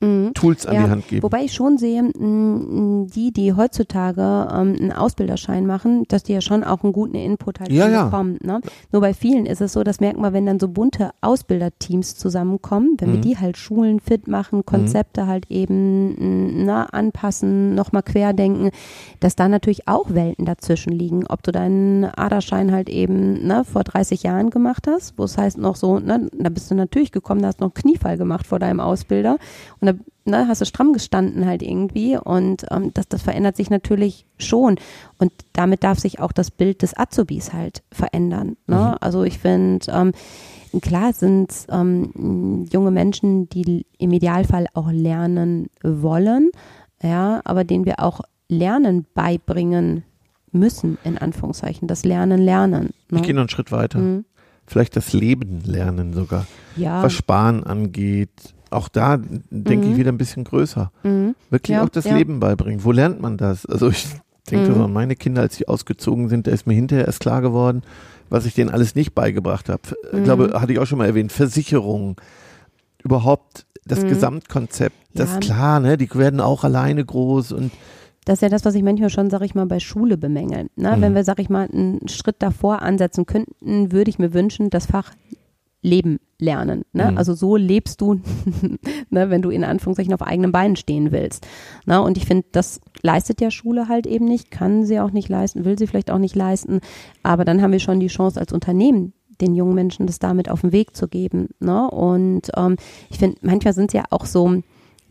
mhm. 0.00 0.32
Tools 0.34 0.66
an 0.66 0.74
ja, 0.74 0.84
die 0.84 0.90
Hand 0.90 1.08
geben. 1.08 1.22
Wobei 1.22 1.44
ich 1.44 1.52
schon 1.52 1.78
sehe, 1.78 2.10
die, 2.14 3.32
die 3.32 3.52
heutzutage 3.54 4.20
ähm, 4.20 4.76
einen 4.78 4.92
Ausbilderschein 4.92 5.66
machen, 5.66 6.04
dass 6.08 6.22
die 6.22 6.32
ja 6.32 6.40
schon 6.40 6.64
auch 6.64 6.82
einen 6.82 6.92
guten 6.92 7.16
Input 7.16 7.60
halt 7.60 7.70
ja, 7.70 7.88
ja. 7.88 8.04
bekommen. 8.04 8.38
Ne? 8.42 8.60
Nur 8.92 9.00
bei 9.00 9.14
vielen 9.14 9.46
ist 9.46 9.60
es 9.60 9.72
so, 9.72 9.82
das 9.82 10.00
merkt 10.00 10.18
man, 10.18 10.32
wenn 10.32 10.46
dann 10.46 10.60
so 10.60 10.68
bunte 10.68 11.10
Ausbilderteams 11.20 12.16
zusammenkommen, 12.16 12.96
wenn 12.98 13.10
mhm. 13.10 13.12
wir 13.14 13.20
die 13.20 13.38
halt 13.38 13.56
Schulen 13.56 14.00
fit 14.00 14.28
machen, 14.28 14.64
Konzepte 14.64 15.22
mhm. 15.24 15.26
halt 15.26 15.50
eben 15.50 16.64
na, 16.64 16.84
anpassen, 16.86 17.74
nochmal 17.74 18.02
querdenken, 18.02 18.70
dass 19.20 19.36
da 19.36 19.48
natürlich 19.48 19.86
auch 19.88 20.14
Welten 20.14 20.44
dazwischen 20.44 20.92
liegen. 20.92 21.26
Ob 21.26 21.42
du 21.42 21.52
deinen 21.52 22.04
Aderschein 22.04 22.72
halt 22.72 22.88
eben 22.88 23.46
ne, 23.46 23.64
vor 23.64 23.84
30 23.84 24.22
Jahren 24.22 24.50
gemacht 24.50 24.86
hast, 24.86 25.18
wo 25.18 25.24
es 25.24 25.36
heißt 25.36 25.58
noch 25.58 25.76
so, 25.76 25.98
ne, 25.98 26.28
da 26.32 26.48
bist 26.48 26.70
du 26.70 26.74
natürlich 26.74 27.12
gekommen, 27.12 27.42
da 27.42 27.48
hast 27.48 27.60
du 27.60 27.64
noch 27.64 27.74
einen 27.74 27.82
Kniefall 27.82 28.16
gemacht 28.16 28.46
vor 28.46 28.58
deinem 28.58 28.80
Ausbilder 28.80 29.38
und 29.80 29.89
ne, 30.30 30.46
hast 30.48 30.60
du 30.60 30.64
stramm 30.64 30.92
gestanden 30.92 31.46
halt 31.46 31.62
irgendwie 31.62 32.16
und 32.16 32.66
ähm, 32.70 32.92
das, 32.94 33.08
das 33.08 33.22
verändert 33.22 33.56
sich 33.56 33.70
natürlich 33.70 34.26
schon 34.38 34.76
und 35.18 35.32
damit 35.52 35.84
darf 35.84 35.98
sich 35.98 36.20
auch 36.20 36.32
das 36.32 36.50
Bild 36.50 36.82
des 36.82 36.96
Azubis 36.96 37.52
halt 37.52 37.82
verändern. 37.92 38.56
Ne? 38.66 38.76
Mhm. 38.76 38.96
Also 39.00 39.24
ich 39.24 39.38
finde, 39.38 39.86
ähm, 39.90 40.12
klar 40.80 41.12
sind 41.12 41.52
ähm, 41.70 42.66
junge 42.72 42.90
Menschen, 42.90 43.48
die 43.48 43.86
im 43.98 44.12
Idealfall 44.12 44.66
auch 44.74 44.90
lernen 44.90 45.68
wollen, 45.82 46.50
ja, 47.02 47.40
aber 47.44 47.64
denen 47.64 47.84
wir 47.84 48.00
auch 48.00 48.20
Lernen 48.48 49.06
beibringen 49.14 50.04
müssen, 50.52 50.98
in 51.04 51.18
Anführungszeichen, 51.18 51.88
das 51.88 52.04
Lernen 52.04 52.40
lernen. 52.40 52.90
Ne? 53.10 53.18
Ich 53.18 53.22
gehe 53.22 53.34
noch 53.34 53.42
einen 53.42 53.48
Schritt 53.48 53.72
weiter. 53.72 53.98
Mhm. 53.98 54.24
Vielleicht 54.66 54.94
das 54.96 55.12
Leben 55.12 55.62
lernen 55.64 56.12
sogar. 56.12 56.46
Ja. 56.76 57.02
Was 57.02 57.12
Sparen 57.12 57.64
angeht, 57.64 58.54
auch 58.70 58.88
da 58.88 59.16
denke 59.18 59.86
mhm. 59.86 59.92
ich 59.92 59.98
wieder 59.98 60.12
ein 60.12 60.18
bisschen 60.18 60.44
größer. 60.44 60.90
Mhm. 61.02 61.34
Wirklich 61.50 61.76
ja, 61.76 61.84
auch 61.84 61.88
das 61.88 62.04
ja. 62.04 62.16
Leben 62.16 62.40
beibringen. 62.40 62.84
Wo 62.84 62.92
lernt 62.92 63.20
man 63.20 63.36
das? 63.36 63.66
Also 63.66 63.88
ich 63.88 64.06
denke 64.50 64.70
mhm. 64.70 64.82
an 64.82 64.92
meine 64.92 65.16
Kinder, 65.16 65.42
als 65.42 65.56
sie 65.56 65.68
ausgezogen 65.68 66.28
sind, 66.28 66.46
da 66.46 66.50
ist 66.50 66.66
mir 66.66 66.74
hinterher 66.74 67.06
erst 67.06 67.20
klar 67.20 67.42
geworden, 67.42 67.82
was 68.28 68.46
ich 68.46 68.54
denen 68.54 68.70
alles 68.70 68.94
nicht 68.94 69.14
beigebracht 69.14 69.68
habe. 69.68 69.82
Ich 70.12 70.18
mhm. 70.18 70.24
glaube, 70.24 70.60
hatte 70.60 70.72
ich 70.72 70.78
auch 70.78 70.86
schon 70.86 70.98
mal 70.98 71.06
erwähnt, 71.06 71.32
Versicherung, 71.32 72.16
überhaupt 73.02 73.66
das 73.84 74.02
mhm. 74.02 74.08
Gesamtkonzept. 74.08 74.96
Das 75.14 75.32
ist 75.32 75.40
klar, 75.40 75.80
ne? 75.80 75.96
Die 75.96 76.12
werden 76.14 76.40
auch 76.40 76.62
alleine 76.64 77.04
groß 77.04 77.52
und 77.52 77.72
das 78.26 78.34
ist 78.34 78.42
ja 78.42 78.48
das, 78.48 78.64
was 78.64 78.74
ich 78.74 78.82
manchmal 78.82 79.10
schon, 79.10 79.30
sag 79.30 79.40
ich 79.42 79.54
mal, 79.54 79.66
bei 79.66 79.80
Schule 79.80 80.18
bemängeln. 80.18 80.68
Ne? 80.76 80.96
Mhm. 80.96 81.00
Wenn 81.00 81.14
wir, 81.14 81.24
sag 81.24 81.40
ich 81.40 81.48
mal, 81.48 81.68
einen 81.72 82.06
Schritt 82.06 82.36
davor 82.40 82.82
ansetzen 82.82 83.26
könnten, 83.26 83.92
würde 83.92 84.10
ich 84.10 84.18
mir 84.18 84.34
wünschen, 84.34 84.70
das 84.70 84.86
Fach 84.86 85.12
Leben 85.82 86.20
lernen. 86.40 86.84
Ne? 86.92 87.10
Mhm. 87.10 87.18
Also 87.18 87.34
so 87.34 87.56
lebst 87.56 88.00
du, 88.00 88.14
ne, 89.10 89.30
wenn 89.30 89.42
du 89.42 89.50
in 89.50 89.64
Anführungszeichen 89.64 90.14
auf 90.14 90.22
eigenen 90.22 90.52
Beinen 90.52 90.76
stehen 90.76 91.12
willst. 91.12 91.46
Ne? 91.86 92.00
Und 92.02 92.16
ich 92.16 92.26
finde, 92.26 92.46
das 92.52 92.80
leistet 93.02 93.40
ja 93.40 93.50
Schule 93.50 93.88
halt 93.88 94.06
eben 94.06 94.24
nicht, 94.24 94.50
kann 94.50 94.84
sie 94.84 95.00
auch 95.00 95.10
nicht 95.10 95.28
leisten, 95.28 95.64
will 95.64 95.78
sie 95.78 95.86
vielleicht 95.86 96.10
auch 96.10 96.18
nicht 96.18 96.36
leisten. 96.36 96.80
Aber 97.22 97.44
dann 97.44 97.62
haben 97.62 97.72
wir 97.72 97.80
schon 97.80 98.00
die 98.00 98.08
Chance 98.08 98.40
als 98.40 98.52
Unternehmen, 98.52 99.12
den 99.40 99.54
jungen 99.54 99.74
Menschen 99.74 100.06
das 100.06 100.18
damit 100.18 100.50
auf 100.50 100.60
den 100.60 100.72
Weg 100.72 100.96
zu 100.96 101.08
geben. 101.08 101.48
Ne? 101.60 101.90
Und 101.90 102.50
ähm, 102.56 102.76
ich 103.10 103.18
finde, 103.18 103.38
manchmal 103.42 103.74
sind 103.74 103.90
es 103.90 103.94
ja 103.94 104.04
auch 104.10 104.26
so, 104.26 104.62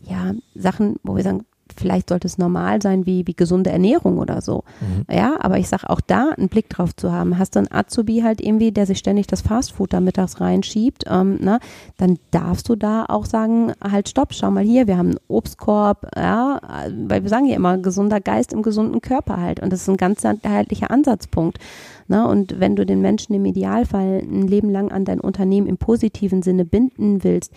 ja, 0.02 0.32
Sachen, 0.54 0.96
wo 1.02 1.16
wir 1.16 1.22
sagen, 1.22 1.44
vielleicht 1.76 2.08
sollte 2.08 2.26
es 2.26 2.38
normal 2.38 2.80
sein 2.80 3.06
wie, 3.06 3.26
wie 3.26 3.34
gesunde 3.34 3.70
Ernährung 3.70 4.18
oder 4.18 4.40
so. 4.40 4.64
Mhm. 4.80 5.14
Ja, 5.14 5.36
aber 5.40 5.58
ich 5.58 5.68
sage 5.68 5.90
auch 5.90 6.00
da 6.00 6.30
einen 6.36 6.48
Blick 6.48 6.68
drauf 6.68 6.94
zu 6.94 7.12
haben. 7.12 7.38
Hast 7.38 7.56
du 7.56 7.60
einen 7.60 7.72
Azubi 7.72 8.20
halt 8.20 8.40
irgendwie, 8.40 8.72
der 8.72 8.86
sich 8.86 8.98
ständig 8.98 9.26
das 9.26 9.40
Fastfood 9.40 9.92
da 9.92 10.00
mittags 10.00 10.40
reinschiebt, 10.40 11.04
ähm, 11.08 11.38
na, 11.40 11.54
ne, 11.54 11.60
dann 11.96 12.18
darfst 12.30 12.68
du 12.68 12.76
da 12.76 13.06
auch 13.08 13.26
sagen, 13.26 13.72
halt 13.82 14.08
stopp, 14.08 14.32
schau 14.32 14.50
mal 14.50 14.64
hier, 14.64 14.86
wir 14.86 14.96
haben 14.96 15.10
einen 15.10 15.20
Obstkorb, 15.28 16.06
ja, 16.16 16.60
weil 17.06 17.22
wir 17.22 17.30
sagen 17.30 17.46
ja 17.46 17.56
immer, 17.56 17.78
gesunder 17.78 18.20
Geist 18.20 18.52
im 18.52 18.62
gesunden 18.62 19.00
Körper 19.00 19.38
halt. 19.38 19.60
Und 19.60 19.72
das 19.72 19.82
ist 19.82 19.88
ein 19.88 19.96
ganz 19.96 20.20
ganzheitlicher 20.22 20.90
Ansatzpunkt. 20.90 21.58
Na, 22.08 22.24
ne? 22.24 22.30
und 22.30 22.58
wenn 22.58 22.76
du 22.76 22.84
den 22.84 23.00
Menschen 23.00 23.34
im 23.34 23.44
Idealfall 23.44 24.22
ein 24.22 24.46
Leben 24.46 24.70
lang 24.70 24.90
an 24.90 25.04
dein 25.04 25.20
Unternehmen 25.20 25.66
im 25.66 25.78
positiven 25.78 26.42
Sinne 26.42 26.64
binden 26.64 27.22
willst, 27.22 27.52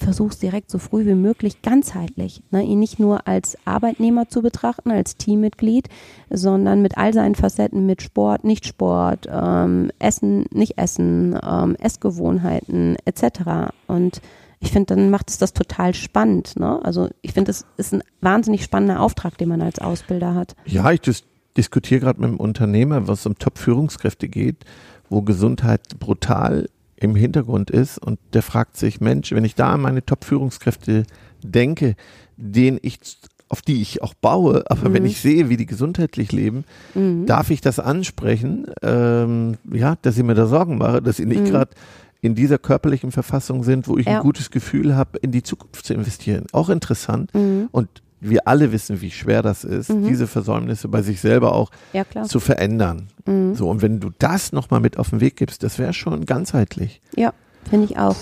versuch's 0.00 0.38
direkt 0.38 0.70
so 0.70 0.78
früh 0.78 1.06
wie 1.06 1.14
möglich 1.14 1.62
ganzheitlich, 1.62 2.42
ne, 2.50 2.62
ihn 2.62 2.78
nicht 2.78 2.98
nur 2.98 3.26
als 3.28 3.56
Arbeitnehmer 3.64 4.28
zu 4.28 4.42
betrachten, 4.42 4.90
als 4.90 5.16
Teammitglied, 5.16 5.88
sondern 6.30 6.82
mit 6.82 6.96
all 6.98 7.12
seinen 7.12 7.34
Facetten, 7.34 7.86
mit 7.86 8.02
Sport, 8.02 8.44
nicht 8.44 8.66
Sport, 8.66 9.28
ähm, 9.30 9.90
Essen, 9.98 10.46
nicht 10.52 10.78
Essen, 10.78 11.38
ähm, 11.42 11.76
Essgewohnheiten 11.76 12.96
etc. 13.04 13.72
Und 13.86 14.20
ich 14.60 14.72
finde, 14.72 14.94
dann 14.94 15.10
macht 15.10 15.30
es 15.30 15.38
das 15.38 15.52
total 15.52 15.94
spannend. 15.94 16.58
Ne? 16.58 16.80
Also 16.84 17.08
ich 17.22 17.32
finde, 17.32 17.48
das 17.48 17.66
ist 17.76 17.94
ein 17.94 18.02
wahnsinnig 18.20 18.62
spannender 18.62 19.00
Auftrag, 19.00 19.38
den 19.38 19.48
man 19.48 19.62
als 19.62 19.78
Ausbilder 19.78 20.34
hat. 20.34 20.54
Ja, 20.66 20.90
ich 20.90 21.00
dis 21.00 21.24
diskutiere 21.56 22.00
gerade 22.00 22.20
mit 22.20 22.28
einem 22.28 22.38
Unternehmer, 22.38 23.08
was 23.08 23.26
um 23.26 23.36
Top-Führungskräfte 23.36 24.28
geht, 24.28 24.64
wo 25.08 25.22
Gesundheit 25.22 25.98
brutal 25.98 26.68
im 27.00 27.16
Hintergrund 27.16 27.70
ist 27.70 27.98
und 27.98 28.18
der 28.34 28.42
fragt 28.42 28.76
sich, 28.76 29.00
Mensch, 29.00 29.32
wenn 29.32 29.44
ich 29.44 29.54
da 29.54 29.72
an 29.72 29.80
meine 29.80 30.04
Top-Führungskräfte 30.04 31.04
denke, 31.42 31.96
denen 32.36 32.78
ich 32.82 33.00
auf 33.48 33.62
die 33.62 33.82
ich 33.82 34.00
auch 34.00 34.14
baue, 34.14 34.62
aber 34.70 34.88
mhm. 34.88 34.94
wenn 34.94 35.04
ich 35.04 35.20
sehe, 35.20 35.48
wie 35.48 35.56
die 35.56 35.66
gesundheitlich 35.66 36.30
leben, 36.30 36.64
mhm. 36.94 37.26
darf 37.26 37.50
ich 37.50 37.60
das 37.60 37.80
ansprechen, 37.80 38.66
ähm, 38.80 39.56
ja, 39.72 39.96
dass 40.02 40.16
ich 40.16 40.22
mir 40.22 40.34
da 40.34 40.46
Sorgen 40.46 40.78
mache, 40.78 41.02
dass 41.02 41.16
sie 41.16 41.26
nicht 41.26 41.40
mhm. 41.40 41.46
gerade 41.46 41.72
in 42.20 42.36
dieser 42.36 42.58
körperlichen 42.58 43.10
Verfassung 43.10 43.64
sind, 43.64 43.88
wo 43.88 43.98
ich 43.98 44.06
ja. 44.06 44.18
ein 44.18 44.22
gutes 44.22 44.52
Gefühl 44.52 44.94
habe, 44.94 45.18
in 45.18 45.32
die 45.32 45.42
Zukunft 45.42 45.84
zu 45.84 45.94
investieren. 45.94 46.46
Auch 46.52 46.68
interessant. 46.68 47.34
Mhm. 47.34 47.68
Und 47.72 47.88
wir 48.20 48.46
alle 48.46 48.72
wissen, 48.72 49.00
wie 49.00 49.10
schwer 49.10 49.42
das 49.42 49.64
ist, 49.64 49.90
mhm. 49.90 50.06
diese 50.06 50.26
Versäumnisse 50.26 50.88
bei 50.88 51.02
sich 51.02 51.20
selber 51.20 51.54
auch 51.54 51.70
ja, 51.92 52.04
zu 52.24 52.40
verändern. 52.40 53.08
Mhm. 53.26 53.54
So, 53.54 53.68
und 53.68 53.82
wenn 53.82 54.00
du 54.00 54.10
das 54.18 54.52
nochmal 54.52 54.80
mit 54.80 54.98
auf 54.98 55.10
den 55.10 55.20
Weg 55.20 55.36
gibst, 55.36 55.62
das 55.62 55.78
wäre 55.78 55.92
schon 55.92 56.26
ganzheitlich. 56.26 57.00
Ja, 57.16 57.32
finde 57.68 57.86
ich 57.86 57.98
auch. 57.98 58.16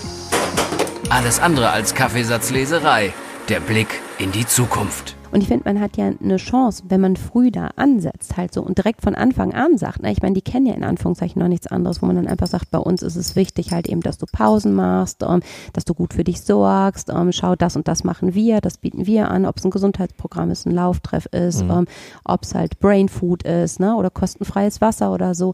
Alles 1.10 1.40
andere 1.40 1.70
als 1.70 1.94
Kaffeesatzleserei. 1.94 3.12
Der 3.48 3.60
Blick 3.60 3.88
in 4.18 4.30
die 4.30 4.46
Zukunft. 4.46 5.17
Und 5.30 5.42
ich 5.42 5.48
finde, 5.48 5.64
man 5.64 5.80
hat 5.80 5.96
ja 5.96 6.10
eine 6.22 6.36
Chance, 6.36 6.84
wenn 6.88 7.00
man 7.00 7.16
früh 7.16 7.50
da 7.50 7.70
ansetzt, 7.76 8.36
halt 8.36 8.54
so 8.54 8.62
und 8.62 8.78
direkt 8.78 9.02
von 9.02 9.14
Anfang 9.14 9.52
an 9.52 9.76
sagt, 9.76 9.98
na, 10.02 10.10
ich 10.10 10.22
meine, 10.22 10.34
die 10.34 10.42
kennen 10.42 10.66
ja 10.66 10.74
in 10.74 10.84
Anführungszeichen 10.84 11.40
noch 11.40 11.48
nichts 11.48 11.66
anderes, 11.66 12.00
wo 12.00 12.06
man 12.06 12.16
dann 12.16 12.26
einfach 12.26 12.46
sagt, 12.46 12.70
bei 12.70 12.78
uns 12.78 13.02
ist 13.02 13.16
es 13.16 13.36
wichtig 13.36 13.72
halt 13.72 13.88
eben, 13.88 14.00
dass 14.00 14.18
du 14.18 14.26
Pausen 14.30 14.74
machst, 14.74 15.22
um, 15.22 15.36
ähm, 15.36 15.40
dass 15.72 15.84
du 15.84 15.94
gut 15.94 16.14
für 16.14 16.24
dich 16.24 16.40
sorgst, 16.40 17.10
um, 17.10 17.16
ähm, 17.16 17.32
schau, 17.32 17.56
das 17.56 17.76
und 17.76 17.88
das 17.88 18.04
machen 18.04 18.34
wir, 18.34 18.60
das 18.60 18.78
bieten 18.78 19.06
wir 19.06 19.30
an, 19.30 19.44
ob 19.44 19.58
es 19.58 19.64
ein 19.64 19.70
Gesundheitsprogramm 19.70 20.50
ist, 20.50 20.66
ein 20.66 20.72
Lauftreff 20.72 21.26
ist, 21.26 21.64
mhm. 21.64 21.70
um, 21.70 21.78
ähm, 21.78 21.86
ob 22.24 22.44
es 22.44 22.54
halt 22.54 22.80
Brain 22.80 23.08
Food 23.08 23.42
ist, 23.42 23.80
ne, 23.80 23.94
oder 23.94 24.10
kostenfreies 24.10 24.80
Wasser 24.80 25.12
oder 25.12 25.34
so. 25.34 25.52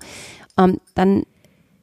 dann 0.57 1.25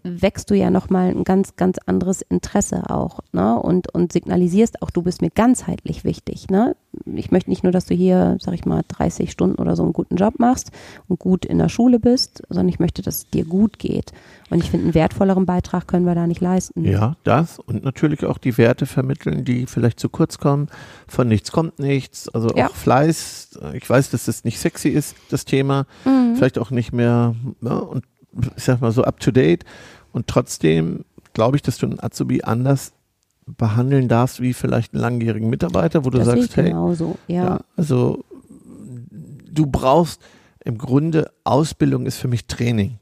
wächst 0.04 0.50
du 0.50 0.56
ja 0.56 0.70
nochmal 0.70 1.10
ein 1.10 1.24
ganz, 1.24 1.56
ganz 1.56 1.78
anderes 1.86 2.22
Interesse 2.22 2.90
auch, 2.90 3.20
ne? 3.32 3.60
Und, 3.60 3.94
und 3.94 4.12
signalisierst 4.12 4.82
auch, 4.82 4.90
du 4.90 5.02
bist 5.02 5.22
mir 5.22 5.30
ganzheitlich 5.30 6.04
wichtig, 6.04 6.50
ne? 6.50 6.76
Ich 7.06 7.32
möchte 7.32 7.50
nicht 7.50 7.64
nur, 7.64 7.72
dass 7.72 7.86
du 7.86 7.94
hier, 7.94 8.38
sag 8.40 8.54
ich 8.54 8.66
mal, 8.66 8.84
30 8.88 9.32
Stunden 9.32 9.62
oder 9.62 9.76
so 9.76 9.84
einen 9.84 9.94
guten 9.94 10.16
Job 10.16 10.40
machst 10.40 10.72
und 11.08 11.20
gut 11.20 11.46
in 11.46 11.58
der 11.58 11.70
Schule 11.70 12.00
bist, 12.00 12.44
sondern 12.50 12.68
ich 12.68 12.80
möchte, 12.80 13.02
dass 13.02 13.18
es 13.18 13.30
dir 13.30 13.46
gut 13.46 13.80
geht. 13.80 14.12
Und 14.50 14.64
ich 14.64 14.72
finde, 14.72 14.86
einen 14.86 14.94
wertvolleren 14.94 15.46
Beitrag 15.46 15.88
können 15.88 16.06
wir 16.06 16.16
da 16.16 16.28
nicht 16.28 16.42
leisten. 16.42 16.84
Ja, 16.84 17.16
das 17.24 17.60
und 17.60 17.84
natürlich 17.84 18.26
auch 18.26 18.38
die 18.38 18.58
Werte 18.58 18.86
vermitteln, 18.86 19.46
die 19.46 19.66
vielleicht 19.68 20.00
zu 20.00 20.10
kurz 20.10 20.38
kommen. 20.38 20.68
Von 21.08 21.28
nichts 21.28 21.52
kommt 21.52 21.80
nichts. 21.80 22.28
Also 22.28 22.50
auch 22.50 22.58
ja. 22.58 22.70
Fleiß. 22.70 23.60
Ich 23.74 23.90
weiß, 23.90 24.10
dass 24.10 24.26
das 24.26 24.44
nicht 24.44 24.60
sexy 24.60 24.90
ist, 24.90 25.16
das 25.30 25.46
Thema. 25.46 25.86
Mhm. 26.06 26.36
Vielleicht 26.36 26.60
auch 26.60 26.72
nicht 26.72 26.92
mehr, 26.92 27.36
ja, 27.62 27.78
und 27.78 28.04
ich 28.56 28.64
sag 28.64 28.82
mal 28.82 28.92
so 28.92 29.04
up 29.04 29.20
to 29.20 29.32
date. 29.32 29.66
Und 30.12 30.28
trotzdem 30.28 31.06
glaube 31.34 31.58
ich, 31.58 31.62
dass 31.62 31.78
du 31.78 31.86
einen 31.86 32.00
Azubi 32.00 32.42
anders 32.44 32.94
behandeln 33.46 34.08
darfst 34.08 34.42
wie 34.42 34.54
vielleicht 34.54 34.94
einen 34.94 35.02
langjährigen 35.02 35.50
Mitarbeiter, 35.50 36.06
wo 36.06 36.10
du 36.10 36.20
das 36.20 36.28
sagst, 36.28 36.56
hey, 36.58 36.70
genauso, 36.70 37.18
ja. 37.28 37.44
ja. 37.44 37.60
also 37.76 38.24
du 39.52 39.66
brauchst 39.66 40.22
im 40.64 40.78
Grunde 40.78 41.32
Ausbildung 41.44 42.06
ist 42.06 42.18
für 42.18 42.28
mich 42.28 42.46
Training. 42.46 43.00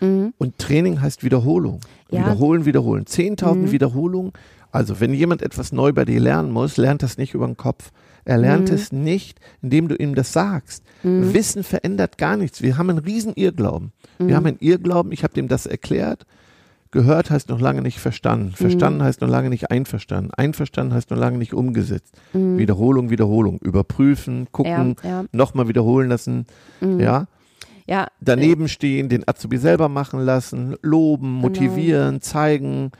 Mhm. 0.00 0.34
Und 0.38 0.58
Training 0.58 1.00
heißt 1.00 1.24
Wiederholung. 1.24 1.80
Ja. 2.10 2.20
Wiederholen, 2.20 2.64
wiederholen. 2.64 3.04
10.000 3.04 3.54
mhm. 3.54 3.72
Wiederholungen. 3.72 4.32
Also 4.70 5.00
wenn 5.00 5.14
jemand 5.14 5.42
etwas 5.42 5.72
neu 5.72 5.92
bei 5.92 6.04
dir 6.04 6.20
lernen 6.20 6.50
muss, 6.50 6.76
lernt 6.76 7.02
das 7.02 7.16
nicht 7.16 7.34
über 7.34 7.46
den 7.46 7.56
Kopf. 7.56 7.92
Er 8.26 8.38
lernt 8.38 8.68
mhm. 8.68 8.74
es 8.74 8.92
nicht, 8.92 9.38
indem 9.62 9.88
du 9.88 9.94
ihm 9.94 10.14
das 10.14 10.32
sagst. 10.32 10.84
Mhm. 11.02 11.32
Wissen 11.32 11.62
verändert 11.62 12.18
gar 12.18 12.36
nichts. 12.36 12.60
Wir 12.60 12.76
haben 12.76 12.90
einen 12.90 12.98
riesen 12.98 13.32
Irrglauben. 13.34 13.92
Wir 14.18 14.26
mhm. 14.26 14.34
haben 14.34 14.46
einen 14.46 14.58
Irrglauben, 14.58 15.12
ich 15.12 15.22
habe 15.22 15.32
dem 15.32 15.48
das 15.48 15.64
erklärt. 15.64 16.26
Gehört 16.90 17.30
heißt 17.30 17.48
noch 17.48 17.60
lange 17.60 17.82
nicht 17.82 18.00
verstanden. 18.00 18.52
Verstanden 18.52 18.98
mhm. 18.98 19.04
heißt 19.04 19.20
noch 19.20 19.28
lange 19.28 19.48
nicht 19.48 19.70
einverstanden. 19.70 20.32
Einverstanden 20.36 20.92
heißt 20.92 21.10
noch 21.10 21.18
lange 21.18 21.38
nicht 21.38 21.54
umgesetzt. 21.54 22.16
Mhm. 22.32 22.58
Wiederholung, 22.58 23.10
Wiederholung. 23.10 23.58
Überprüfen, 23.60 24.48
gucken, 24.50 24.96
ja, 25.04 25.08
ja. 25.08 25.24
nochmal 25.32 25.68
wiederholen 25.68 26.08
lassen. 26.08 26.46
Ja. 26.80 27.26
Ja, 27.88 28.08
daneben 28.20 28.64
äh, 28.64 28.68
stehen, 28.68 29.08
den 29.08 29.28
Azubi 29.28 29.58
selber 29.58 29.88
machen 29.88 30.18
lassen, 30.18 30.74
loben, 30.82 31.28
genau. 31.28 31.48
motivieren, 31.48 32.14
genau. 32.14 32.20
zeigen, 32.20 32.90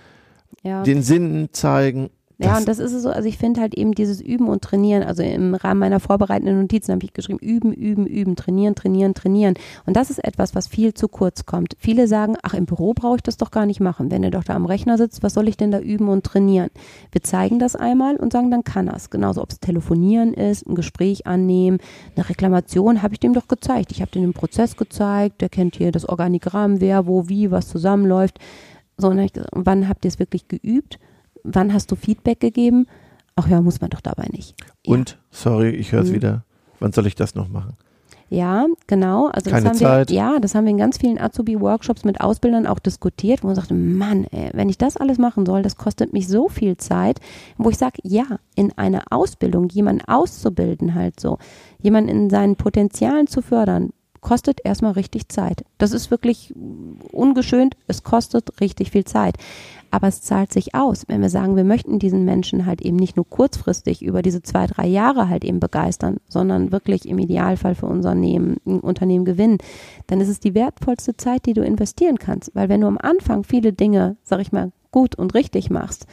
ja. 0.62 0.84
den 0.84 1.02
Sinn 1.02 1.48
zeigen 1.50 2.10
ja, 2.38 2.50
das 2.50 2.58
und 2.58 2.68
das 2.68 2.78
ist 2.80 2.92
es 2.92 3.02
so, 3.02 3.08
also 3.08 3.26
ich 3.26 3.38
finde 3.38 3.62
halt 3.62 3.74
eben 3.74 3.92
dieses 3.92 4.20
Üben 4.20 4.48
und 4.48 4.62
Trainieren, 4.62 5.02
also 5.02 5.22
im 5.22 5.54
Rahmen 5.54 5.80
meiner 5.80 6.00
vorbereitenden 6.00 6.60
Notizen 6.60 6.92
habe 6.92 7.04
ich 7.04 7.14
geschrieben, 7.14 7.38
üben, 7.38 7.72
üben, 7.72 8.06
üben, 8.06 8.36
trainieren, 8.36 8.74
trainieren, 8.74 9.14
trainieren. 9.14 9.54
Und 9.86 9.96
das 9.96 10.10
ist 10.10 10.22
etwas, 10.22 10.54
was 10.54 10.66
viel 10.66 10.92
zu 10.92 11.08
kurz 11.08 11.46
kommt. 11.46 11.76
Viele 11.78 12.08
sagen, 12.08 12.36
ach, 12.42 12.52
im 12.52 12.66
Büro 12.66 12.92
brauche 12.92 13.16
ich 13.16 13.22
das 13.22 13.38
doch 13.38 13.50
gar 13.50 13.64
nicht 13.64 13.80
machen. 13.80 14.10
Wenn 14.10 14.22
er 14.22 14.30
doch 14.30 14.44
da 14.44 14.54
am 14.54 14.66
Rechner 14.66 14.98
sitzt, 14.98 15.22
was 15.22 15.32
soll 15.32 15.48
ich 15.48 15.56
denn 15.56 15.70
da 15.70 15.80
üben 15.80 16.08
und 16.08 16.24
trainieren? 16.24 16.68
Wir 17.10 17.22
zeigen 17.22 17.58
das 17.58 17.74
einmal 17.74 18.16
und 18.16 18.34
sagen, 18.34 18.50
dann 18.50 18.64
kann 18.64 18.88
er 18.88 18.96
es. 18.96 19.08
Genauso, 19.08 19.40
ob 19.40 19.50
es 19.50 19.60
telefonieren 19.60 20.34
ist, 20.34 20.66
ein 20.66 20.74
Gespräch 20.74 21.26
annehmen, 21.26 21.78
eine 22.16 22.28
Reklamation 22.28 23.02
habe 23.02 23.14
ich 23.14 23.20
dem 23.20 23.32
doch 23.32 23.48
gezeigt. 23.48 23.92
Ich 23.92 24.02
habe 24.02 24.10
dem 24.10 24.22
den 24.22 24.34
Prozess 24.34 24.76
gezeigt, 24.76 25.40
der 25.40 25.48
kennt 25.48 25.76
hier 25.76 25.92
das 25.92 26.08
Organigramm, 26.08 26.80
wer, 26.80 27.06
wo, 27.06 27.28
wie, 27.28 27.50
was 27.50 27.68
zusammenläuft. 27.68 28.38
So, 28.98 29.08
und 29.08 29.30
wann 29.54 29.88
habt 29.88 30.04
ihr 30.04 30.08
es 30.08 30.18
wirklich 30.18 30.48
geübt? 30.48 30.98
Wann 31.46 31.72
hast 31.72 31.90
du 31.90 31.96
Feedback 31.96 32.40
gegeben? 32.40 32.86
Ach 33.36 33.48
ja, 33.48 33.60
muss 33.60 33.80
man 33.80 33.90
doch 33.90 34.00
dabei 34.00 34.26
nicht. 34.30 34.54
Und, 34.86 35.10
ja. 35.10 35.16
sorry, 35.30 35.70
ich 35.70 35.92
höre 35.92 36.02
es 36.02 36.10
mhm. 36.10 36.14
wieder, 36.14 36.44
wann 36.80 36.92
soll 36.92 37.06
ich 37.06 37.14
das 37.14 37.34
noch 37.34 37.48
machen? 37.48 37.74
Ja, 38.28 38.66
genau. 38.88 39.28
Also 39.28 39.50
Keine 39.50 39.68
das 39.70 39.70
haben 39.70 39.78
Zeit. 39.78 40.10
wir, 40.10 40.16
ja, 40.16 40.38
das 40.40 40.54
haben 40.54 40.64
wir 40.64 40.72
in 40.72 40.78
ganz 40.78 40.98
vielen 40.98 41.20
Azubi-Workshops 41.20 42.04
mit 42.04 42.20
Ausbildern 42.20 42.66
auch 42.66 42.80
diskutiert, 42.80 43.42
wo 43.42 43.46
man 43.46 43.54
sagt, 43.54 43.70
Mann, 43.70 44.24
ey, 44.32 44.50
wenn 44.52 44.68
ich 44.68 44.78
das 44.78 44.96
alles 44.96 45.18
machen 45.18 45.46
soll, 45.46 45.62
das 45.62 45.76
kostet 45.76 46.12
mich 46.12 46.26
so 46.26 46.48
viel 46.48 46.76
Zeit, 46.76 47.20
wo 47.56 47.70
ich 47.70 47.78
sage, 47.78 47.98
ja, 48.02 48.24
in 48.56 48.76
einer 48.76 49.04
Ausbildung 49.10 49.68
jemanden 49.68 50.04
auszubilden 50.08 50.94
halt 50.94 51.20
so, 51.20 51.38
jemanden 51.80 52.10
in 52.10 52.30
seinen 52.30 52.56
Potenzialen 52.56 53.28
zu 53.28 53.42
fördern, 53.42 53.90
kostet 54.26 54.58
erstmal 54.64 54.90
richtig 54.90 55.28
Zeit. 55.28 55.64
Das 55.78 55.92
ist 55.92 56.10
wirklich 56.10 56.52
ungeschönt, 57.12 57.76
es 57.86 58.02
kostet 58.02 58.60
richtig 58.60 58.90
viel 58.90 59.04
Zeit. 59.04 59.36
Aber 59.92 60.08
es 60.08 60.20
zahlt 60.20 60.52
sich 60.52 60.74
aus, 60.74 61.04
wenn 61.06 61.22
wir 61.22 61.30
sagen, 61.30 61.54
wir 61.54 61.62
möchten 61.62 62.00
diesen 62.00 62.24
Menschen 62.24 62.66
halt 62.66 62.82
eben 62.82 62.96
nicht 62.96 63.14
nur 63.14 63.30
kurzfristig 63.30 64.02
über 64.02 64.22
diese 64.22 64.42
zwei, 64.42 64.66
drei 64.66 64.88
Jahre 64.88 65.28
halt 65.28 65.44
eben 65.44 65.60
begeistern, 65.60 66.16
sondern 66.28 66.72
wirklich 66.72 67.08
im 67.08 67.20
Idealfall 67.20 67.76
für 67.76 67.86
unser 67.86 68.10
Unternehmen, 68.10 68.56
Unternehmen 68.64 69.24
gewinnen, 69.24 69.58
dann 70.08 70.20
ist 70.20 70.28
es 70.28 70.40
die 70.40 70.56
wertvollste 70.56 71.16
Zeit, 71.16 71.46
die 71.46 71.52
du 71.52 71.62
investieren 71.62 72.18
kannst. 72.18 72.52
Weil 72.52 72.68
wenn 72.68 72.80
du 72.80 72.88
am 72.88 72.98
Anfang 72.98 73.44
viele 73.44 73.72
Dinge, 73.72 74.16
sag 74.24 74.40
ich 74.40 74.50
mal, 74.50 74.72
gut 74.90 75.14
und 75.14 75.34
richtig 75.34 75.70
machst 75.70 76.08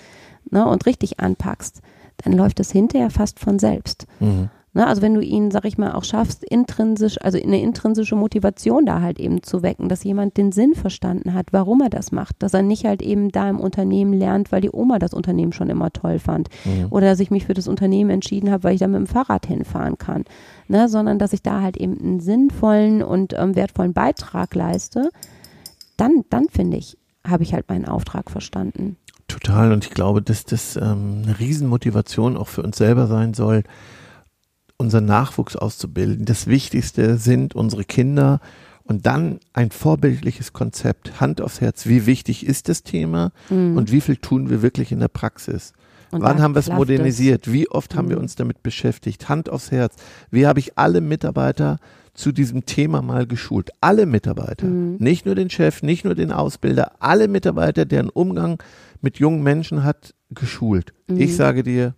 ne, 0.52 0.68
und 0.68 0.86
richtig 0.86 1.20
anpackst, 1.20 1.82
dann 2.18 2.34
läuft 2.34 2.60
es 2.60 2.72
hinterher 2.72 3.10
fast 3.10 3.40
von 3.40 3.58
selbst. 3.58 4.06
Mhm. 4.20 4.52
Ne? 4.74 4.88
Also 4.88 5.02
wenn 5.02 5.14
du 5.14 5.22
ihn, 5.22 5.52
sag 5.52 5.66
ich 5.66 5.78
mal, 5.78 5.94
auch 5.94 6.04
schaffst, 6.04 6.44
intrinsisch, 6.44 7.22
also 7.22 7.38
eine 7.38 7.62
intrinsische 7.62 8.16
Motivation 8.16 8.86
da 8.86 9.02
halt 9.02 9.20
eben 9.20 9.44
zu 9.44 9.62
wecken, 9.62 9.88
dass 9.88 10.04
jemand 10.04 10.38
den 10.38 10.52
Sinn 10.52 10.74
verstanden 10.74 11.34
hat, 11.34 11.48
warum 11.52 11.82
er 11.82 11.90
das 11.90 12.12
macht, 12.12 12.42
dass 12.42 12.54
er 12.54 12.64
nicht 12.64 12.86
halt 12.86 13.02
eben 13.02 13.32
da 13.32 13.50
im 13.50 13.60
Unternehmen 13.60 14.14
lernt, 14.14 14.52
weil 14.52 14.62
die 14.62 14.72
Oma 14.72 15.00
das 15.00 15.14
Unternehmen 15.14 15.54
schon 15.54 15.70
immer 15.70 15.92
toll 15.92 16.20
fand 16.20 16.50
mhm. 16.66 16.88
oder 16.90 17.08
dass 17.08 17.20
ich 17.20 17.32
mich 17.32 17.46
für 17.46 17.54
das 17.54 17.68
Unternehmen 17.68 18.10
entschieden 18.10 18.52
habe, 18.52 18.64
weil 18.64 18.74
ich 18.74 18.80
da 18.80 18.88
mit 18.88 18.98
dem 18.98 19.08
Fahrrad 19.08 19.46
hinfahren 19.46 19.98
kann, 19.98 20.26
ne? 20.68 20.90
sondern 20.90 21.20
dass 21.20 21.34
ich 21.34 21.44
da 21.44 21.62
halt 21.62 21.78
eben 21.78 21.98
einen 22.00 22.20
sinnvollen 22.20 23.04
und 23.04 23.34
ähm, 23.38 23.56
wertvollen 23.56 23.94
Beitrag 23.94 24.56
leiste, 24.56 25.10
dann, 25.98 26.24
dann 26.30 26.48
finde 26.50 26.78
ich, 26.78 26.98
habe 27.26 27.44
ich 27.44 27.54
halt 27.54 27.70
meinen 27.70 27.86
Auftrag 27.86 28.32
verstanden. 28.32 28.98
Total 29.28 29.72
und 29.72 29.86
ich 29.86 29.92
glaube, 29.92 30.22
dass 30.22 30.46
das 30.46 30.76
ähm, 30.76 31.22
eine 31.24 31.40
Riesenmotivation 31.40 32.36
auch 32.38 32.48
für 32.48 32.64
uns 32.64 32.78
selber 32.78 33.08
sein 33.08 33.34
soll, 33.34 33.64
unseren 34.84 35.06
Nachwuchs 35.06 35.56
auszubilden. 35.56 36.26
Das 36.26 36.48
Wichtigste 36.48 37.18
sind 37.18 37.56
unsere 37.56 37.86
Kinder 37.86 38.40
und 38.84 39.06
dann 39.06 39.40
ein 39.54 39.72
vorbildliches 39.72 40.54
Konzept, 40.54 41.22
Hand 41.22 41.42
aufs 41.42 41.62
Herz. 41.62 41.88
Wie 41.88 42.06
wichtig 42.06 42.46
ist 42.46 42.70
das 42.70 42.84
Thema 42.84 43.32
mhm. 43.50 43.78
und 43.78 43.92
wie 43.92 44.02
viel 44.02 44.18
tun 44.18 44.50
wir 44.50 44.62
wirklich 44.62 44.92
in 44.92 45.00
der 45.00 45.08
Praxis? 45.08 45.74
Und 46.12 46.22
Wann 46.22 46.42
haben 46.42 46.54
wir 46.54 46.60
es 46.60 46.70
modernisiert? 46.70 47.52
Wie 47.52 47.70
oft 47.70 47.94
mhm. 47.94 47.98
haben 47.98 48.10
wir 48.10 48.18
mhm. 48.18 48.24
uns 48.24 48.36
damit 48.36 48.62
beschäftigt? 48.62 49.30
Hand 49.30 49.50
aufs 49.50 49.72
Herz. 49.72 49.96
Wie 50.30 50.46
habe 50.46 50.60
ich 50.60 50.78
alle 50.78 51.02
Mitarbeiter 51.02 51.80
zu 52.14 52.32
diesem 52.32 52.66
Thema 52.66 53.02
mal 53.02 53.26
geschult? 53.26 53.72
Alle 53.82 54.06
Mitarbeiter. 54.06 54.68
Mhm. 54.68 54.98
Nicht 55.00 55.26
nur 55.26 55.34
den 55.34 55.50
Chef, 55.50 55.82
nicht 55.82 56.04
nur 56.06 56.14
den 56.14 56.32
Ausbilder, 56.32 56.92
alle 57.00 57.28
Mitarbeiter, 57.28 57.86
deren 57.86 58.10
Umgang 58.10 58.62
mit 59.02 59.18
jungen 59.18 59.42
Menschen 59.42 59.84
hat, 59.84 60.14
geschult. 60.30 60.94
Ich 61.08 61.32
mhm. 61.32 61.36
sage 61.36 61.64
dir, 61.64 61.96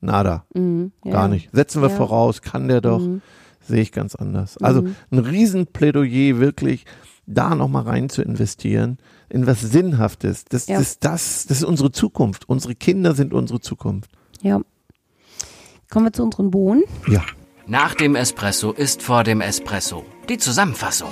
Nada. 0.00 0.44
Mhm, 0.54 0.92
ja. 1.04 1.12
Gar 1.12 1.28
nicht. 1.28 1.50
Setzen 1.52 1.82
wir 1.82 1.90
ja. 1.90 1.96
voraus, 1.96 2.42
kann 2.42 2.68
der 2.68 2.80
doch. 2.80 3.00
Mhm. 3.00 3.22
Sehe 3.60 3.82
ich 3.82 3.92
ganz 3.92 4.14
anders. 4.14 4.56
Also 4.58 4.82
mhm. 4.82 4.96
ein 5.10 5.18
Riesenplädoyer 5.18 6.38
wirklich, 6.38 6.86
da 7.26 7.54
nochmal 7.54 7.84
rein 7.84 8.08
zu 8.08 8.22
investieren, 8.22 8.98
in 9.28 9.46
was 9.46 9.60
Sinnhaftes. 9.60 10.44
Das, 10.46 10.66
ja. 10.66 10.78
das, 10.78 10.98
das, 10.98 11.46
das 11.46 11.58
ist 11.58 11.64
unsere 11.64 11.92
Zukunft. 11.92 12.48
Unsere 12.48 12.74
Kinder 12.74 13.14
sind 13.14 13.32
unsere 13.32 13.60
Zukunft. 13.60 14.10
Ja. 14.42 14.60
Kommen 15.90 16.06
wir 16.06 16.12
zu 16.12 16.22
unseren 16.22 16.50
Bohnen. 16.50 16.82
Ja. 17.06 17.22
Nach 17.66 17.94
dem 17.94 18.16
Espresso 18.16 18.72
ist 18.72 19.02
vor 19.02 19.22
dem 19.22 19.40
Espresso. 19.40 20.04
Die 20.28 20.38
Zusammenfassung. 20.38 21.10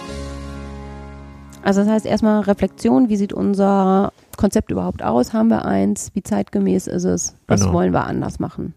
Also 1.62 1.80
das 1.80 1.90
heißt 1.90 2.07
erstmal 2.07 2.40
Reflexion, 2.40 3.09
wie 3.09 3.16
sieht 3.16 3.33
unser 3.33 4.12
Konzept 4.37 4.71
überhaupt 4.71 5.02
aus? 5.02 5.33
Haben 5.33 5.49
wir 5.49 5.64
eins? 5.64 6.11
Wie 6.14 6.23
zeitgemäß 6.23 6.87
ist 6.87 7.04
es? 7.04 7.35
Was 7.47 7.61
genau. 7.61 7.75
wollen 7.75 7.92
wir 7.92 8.04
anders 8.07 8.38
machen? 8.38 8.75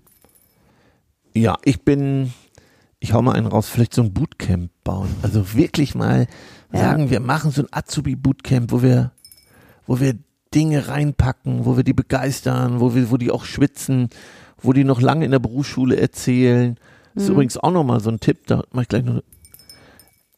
Ja, 1.33 1.57
ich 1.63 1.83
bin, 1.83 2.33
ich 2.99 3.13
hau 3.13 3.21
mal 3.21 3.33
einen 3.33 3.47
raus, 3.47 3.69
vielleicht 3.69 3.93
so 3.93 4.01
ein 4.01 4.13
Bootcamp 4.13 4.71
bauen. 4.83 5.09
Also 5.21 5.53
wirklich 5.53 5.95
mal 5.95 6.27
ja. 6.73 6.79
sagen, 6.79 7.09
wir 7.09 7.19
machen 7.19 7.51
so 7.51 7.61
ein 7.61 7.67
Azubi-Bootcamp, 7.71 8.71
wo 8.71 8.81
wir, 8.81 9.11
wo 9.85 9.99
wir 9.99 10.15
Dinge 10.53 10.87
reinpacken, 10.87 11.65
wo 11.65 11.77
wir 11.77 11.83
die 11.83 11.93
begeistern, 11.93 12.79
wo 12.79 12.93
wir, 12.93 13.09
wo 13.09 13.17
die 13.17 13.31
auch 13.31 13.45
schwitzen, 13.45 14.09
wo 14.57 14.73
die 14.73 14.83
noch 14.83 15.01
lange 15.01 15.25
in 15.25 15.31
der 15.31 15.39
Berufsschule 15.39 15.97
erzählen. 15.97 16.75
Das 17.13 17.23
ist 17.23 17.29
mhm. 17.29 17.35
übrigens 17.35 17.57
auch 17.57 17.71
nochmal 17.71 18.01
so 18.01 18.09
ein 18.09 18.19
Tipp, 18.19 18.47
da 18.47 18.63
mache 18.71 18.83
ich 18.83 18.89
gleich 18.89 19.03
noch. 19.03 19.21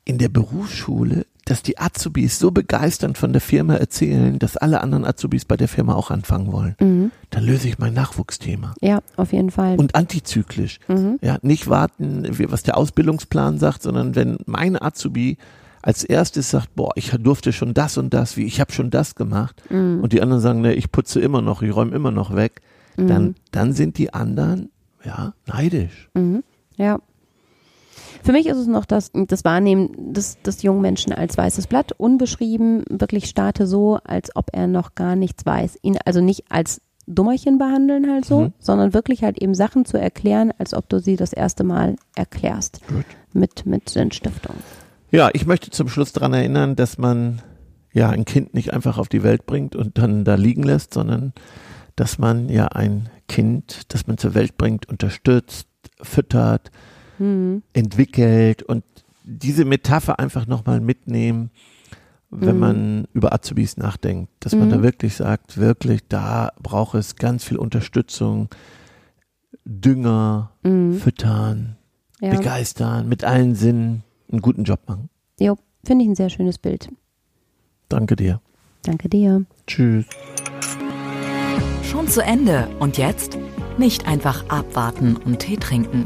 In 0.05 0.17
der 0.17 0.29
Berufsschule 0.29 1.25
dass 1.53 1.61
die 1.61 1.77
Azubis 1.77 2.39
so 2.39 2.49
begeisternd 2.49 3.15
von 3.15 3.31
der 3.31 3.39
Firma 3.39 3.75
erzählen, 3.75 4.39
dass 4.39 4.57
alle 4.57 4.81
anderen 4.81 5.05
Azubis 5.05 5.45
bei 5.45 5.55
der 5.55 5.67
Firma 5.67 5.93
auch 5.93 6.09
anfangen 6.09 6.51
wollen. 6.51 6.75
Mhm. 6.81 7.11
Dann 7.29 7.43
löse 7.43 7.67
ich 7.67 7.77
mein 7.77 7.93
Nachwuchsthema. 7.93 8.73
Ja, 8.81 9.01
auf 9.17 9.33
jeden 9.33 9.51
Fall. 9.51 9.75
Und 9.75 9.93
antizyklisch. 9.93 10.79
Mhm. 10.87 11.19
Ja, 11.21 11.37
nicht 11.43 11.69
warten, 11.69 12.27
was 12.49 12.63
der 12.63 12.75
Ausbildungsplan 12.75 13.59
sagt, 13.59 13.83
sondern 13.83 14.15
wenn 14.15 14.37
mein 14.47 14.81
Azubi 14.81 15.37
als 15.83 16.03
erstes 16.03 16.49
sagt, 16.49 16.73
boah, 16.73 16.89
ich 16.95 17.11
durfte 17.11 17.53
schon 17.53 17.75
das 17.75 17.99
und 17.99 18.15
das, 18.15 18.35
wie 18.35 18.45
ich 18.45 18.59
habe 18.59 18.71
schon 18.71 18.89
das 18.89 19.13
gemacht, 19.13 19.61
mhm. 19.69 19.99
und 20.01 20.11
die 20.11 20.23
anderen 20.23 20.41
sagen, 20.41 20.61
ne, 20.61 20.73
ich 20.73 20.91
putze 20.91 21.19
immer 21.19 21.43
noch, 21.43 21.61
ich 21.61 21.75
räume 21.75 21.93
immer 21.93 22.09
noch 22.09 22.35
weg, 22.35 22.61
dann, 22.97 23.23
mhm. 23.23 23.35
dann 23.51 23.73
sind 23.73 23.99
die 23.99 24.11
anderen 24.11 24.71
ja 25.05 25.35
neidisch. 25.45 26.09
Mhm. 26.15 26.43
Ja. 26.77 26.97
Für 28.23 28.31
mich 28.31 28.47
ist 28.47 28.57
es 28.57 28.67
noch 28.67 28.85
das, 28.85 29.11
das 29.13 29.43
Wahrnehmen 29.43 30.13
des, 30.13 30.41
des 30.41 30.63
jungen 30.63 30.81
Menschen 30.81 31.11
als 31.11 31.37
weißes 31.37 31.67
Blatt, 31.67 31.91
unbeschrieben, 31.91 32.85
wirklich 32.89 33.25
starte 33.25 33.67
so, 33.67 33.99
als 34.05 34.33
ob 34.35 34.47
er 34.53 34.67
noch 34.67 34.95
gar 34.95 35.17
nichts 35.17 35.45
weiß. 35.45 35.79
Ihn 35.81 35.97
also 36.05 36.21
nicht 36.21 36.45
als 36.49 36.81
Dummerchen 37.05 37.57
behandeln 37.57 38.09
halt 38.09 38.23
so, 38.23 38.41
mhm. 38.41 38.53
sondern 38.59 38.93
wirklich 38.93 39.25
halt 39.25 39.41
eben 39.41 39.53
Sachen 39.53 39.83
zu 39.83 39.99
erklären, 39.99 40.53
als 40.57 40.73
ob 40.73 40.87
du 40.87 40.99
sie 40.99 41.17
das 41.17 41.33
erste 41.33 41.65
Mal 41.65 41.97
erklärst. 42.15 42.79
Gut. 42.87 43.05
Mit, 43.33 43.65
mit 43.65 43.89
Sinnstiftung. 43.89 44.55
Ja, 45.11 45.29
ich 45.33 45.45
möchte 45.45 45.69
zum 45.69 45.89
Schluss 45.89 46.13
daran 46.13 46.33
erinnern, 46.33 46.77
dass 46.77 46.97
man 46.97 47.41
ja 47.91 48.09
ein 48.09 48.23
Kind 48.23 48.53
nicht 48.53 48.71
einfach 48.71 48.97
auf 48.97 49.09
die 49.09 49.23
Welt 49.23 49.45
bringt 49.45 49.75
und 49.75 49.97
dann 49.97 50.23
da 50.23 50.35
liegen 50.35 50.63
lässt, 50.63 50.93
sondern 50.93 51.33
dass 51.97 52.19
man 52.19 52.47
ja 52.47 52.67
ein 52.67 53.09
Kind, 53.27 53.93
das 53.93 54.07
man 54.07 54.17
zur 54.17 54.33
Welt 54.33 54.57
bringt, 54.57 54.87
unterstützt, 54.87 55.67
füttert, 56.01 56.71
mhm. 57.19 57.63
entwickelt 57.73 58.63
und 58.63 58.83
diese 59.23 59.65
Metapher 59.65 60.19
einfach 60.19 60.47
nochmal 60.47 60.81
mitnehmen, 60.81 61.51
wenn 62.29 62.55
mhm. 62.55 62.59
man 62.59 63.07
über 63.13 63.33
Azubis 63.33 63.77
nachdenkt, 63.77 64.31
dass 64.39 64.55
man 64.55 64.69
da 64.69 64.77
mhm. 64.77 64.83
wirklich 64.83 65.15
sagt, 65.15 65.57
wirklich, 65.57 66.01
da 66.07 66.51
braucht 66.61 66.95
es 66.95 67.15
ganz 67.15 67.43
viel 67.43 67.57
Unterstützung, 67.57 68.49
Dünger, 69.65 70.51
mhm. 70.63 70.95
füttern, 70.95 71.77
ja. 72.19 72.31
begeistern, 72.31 73.07
mit 73.07 73.23
allen 73.23 73.55
Sinnen 73.55 74.03
einen 74.31 74.41
guten 74.41 74.63
Job 74.63 74.81
machen. 74.87 75.09
Jo, 75.39 75.57
finde 75.85 76.03
ich 76.03 76.11
ein 76.11 76.15
sehr 76.15 76.29
schönes 76.29 76.57
Bild. 76.57 76.89
Danke 77.87 78.15
dir. 78.15 78.41
Danke 78.83 79.07
dir. 79.07 79.45
Tschüss. 79.67 80.05
Schon 81.83 82.07
zu 82.07 82.21
Ende. 82.21 82.67
Und 82.79 82.97
jetzt? 82.97 83.37
Nicht 83.77 84.07
einfach 84.07 84.49
abwarten 84.49 85.15
und 85.15 85.39
Tee 85.39 85.57
trinken. 85.57 86.05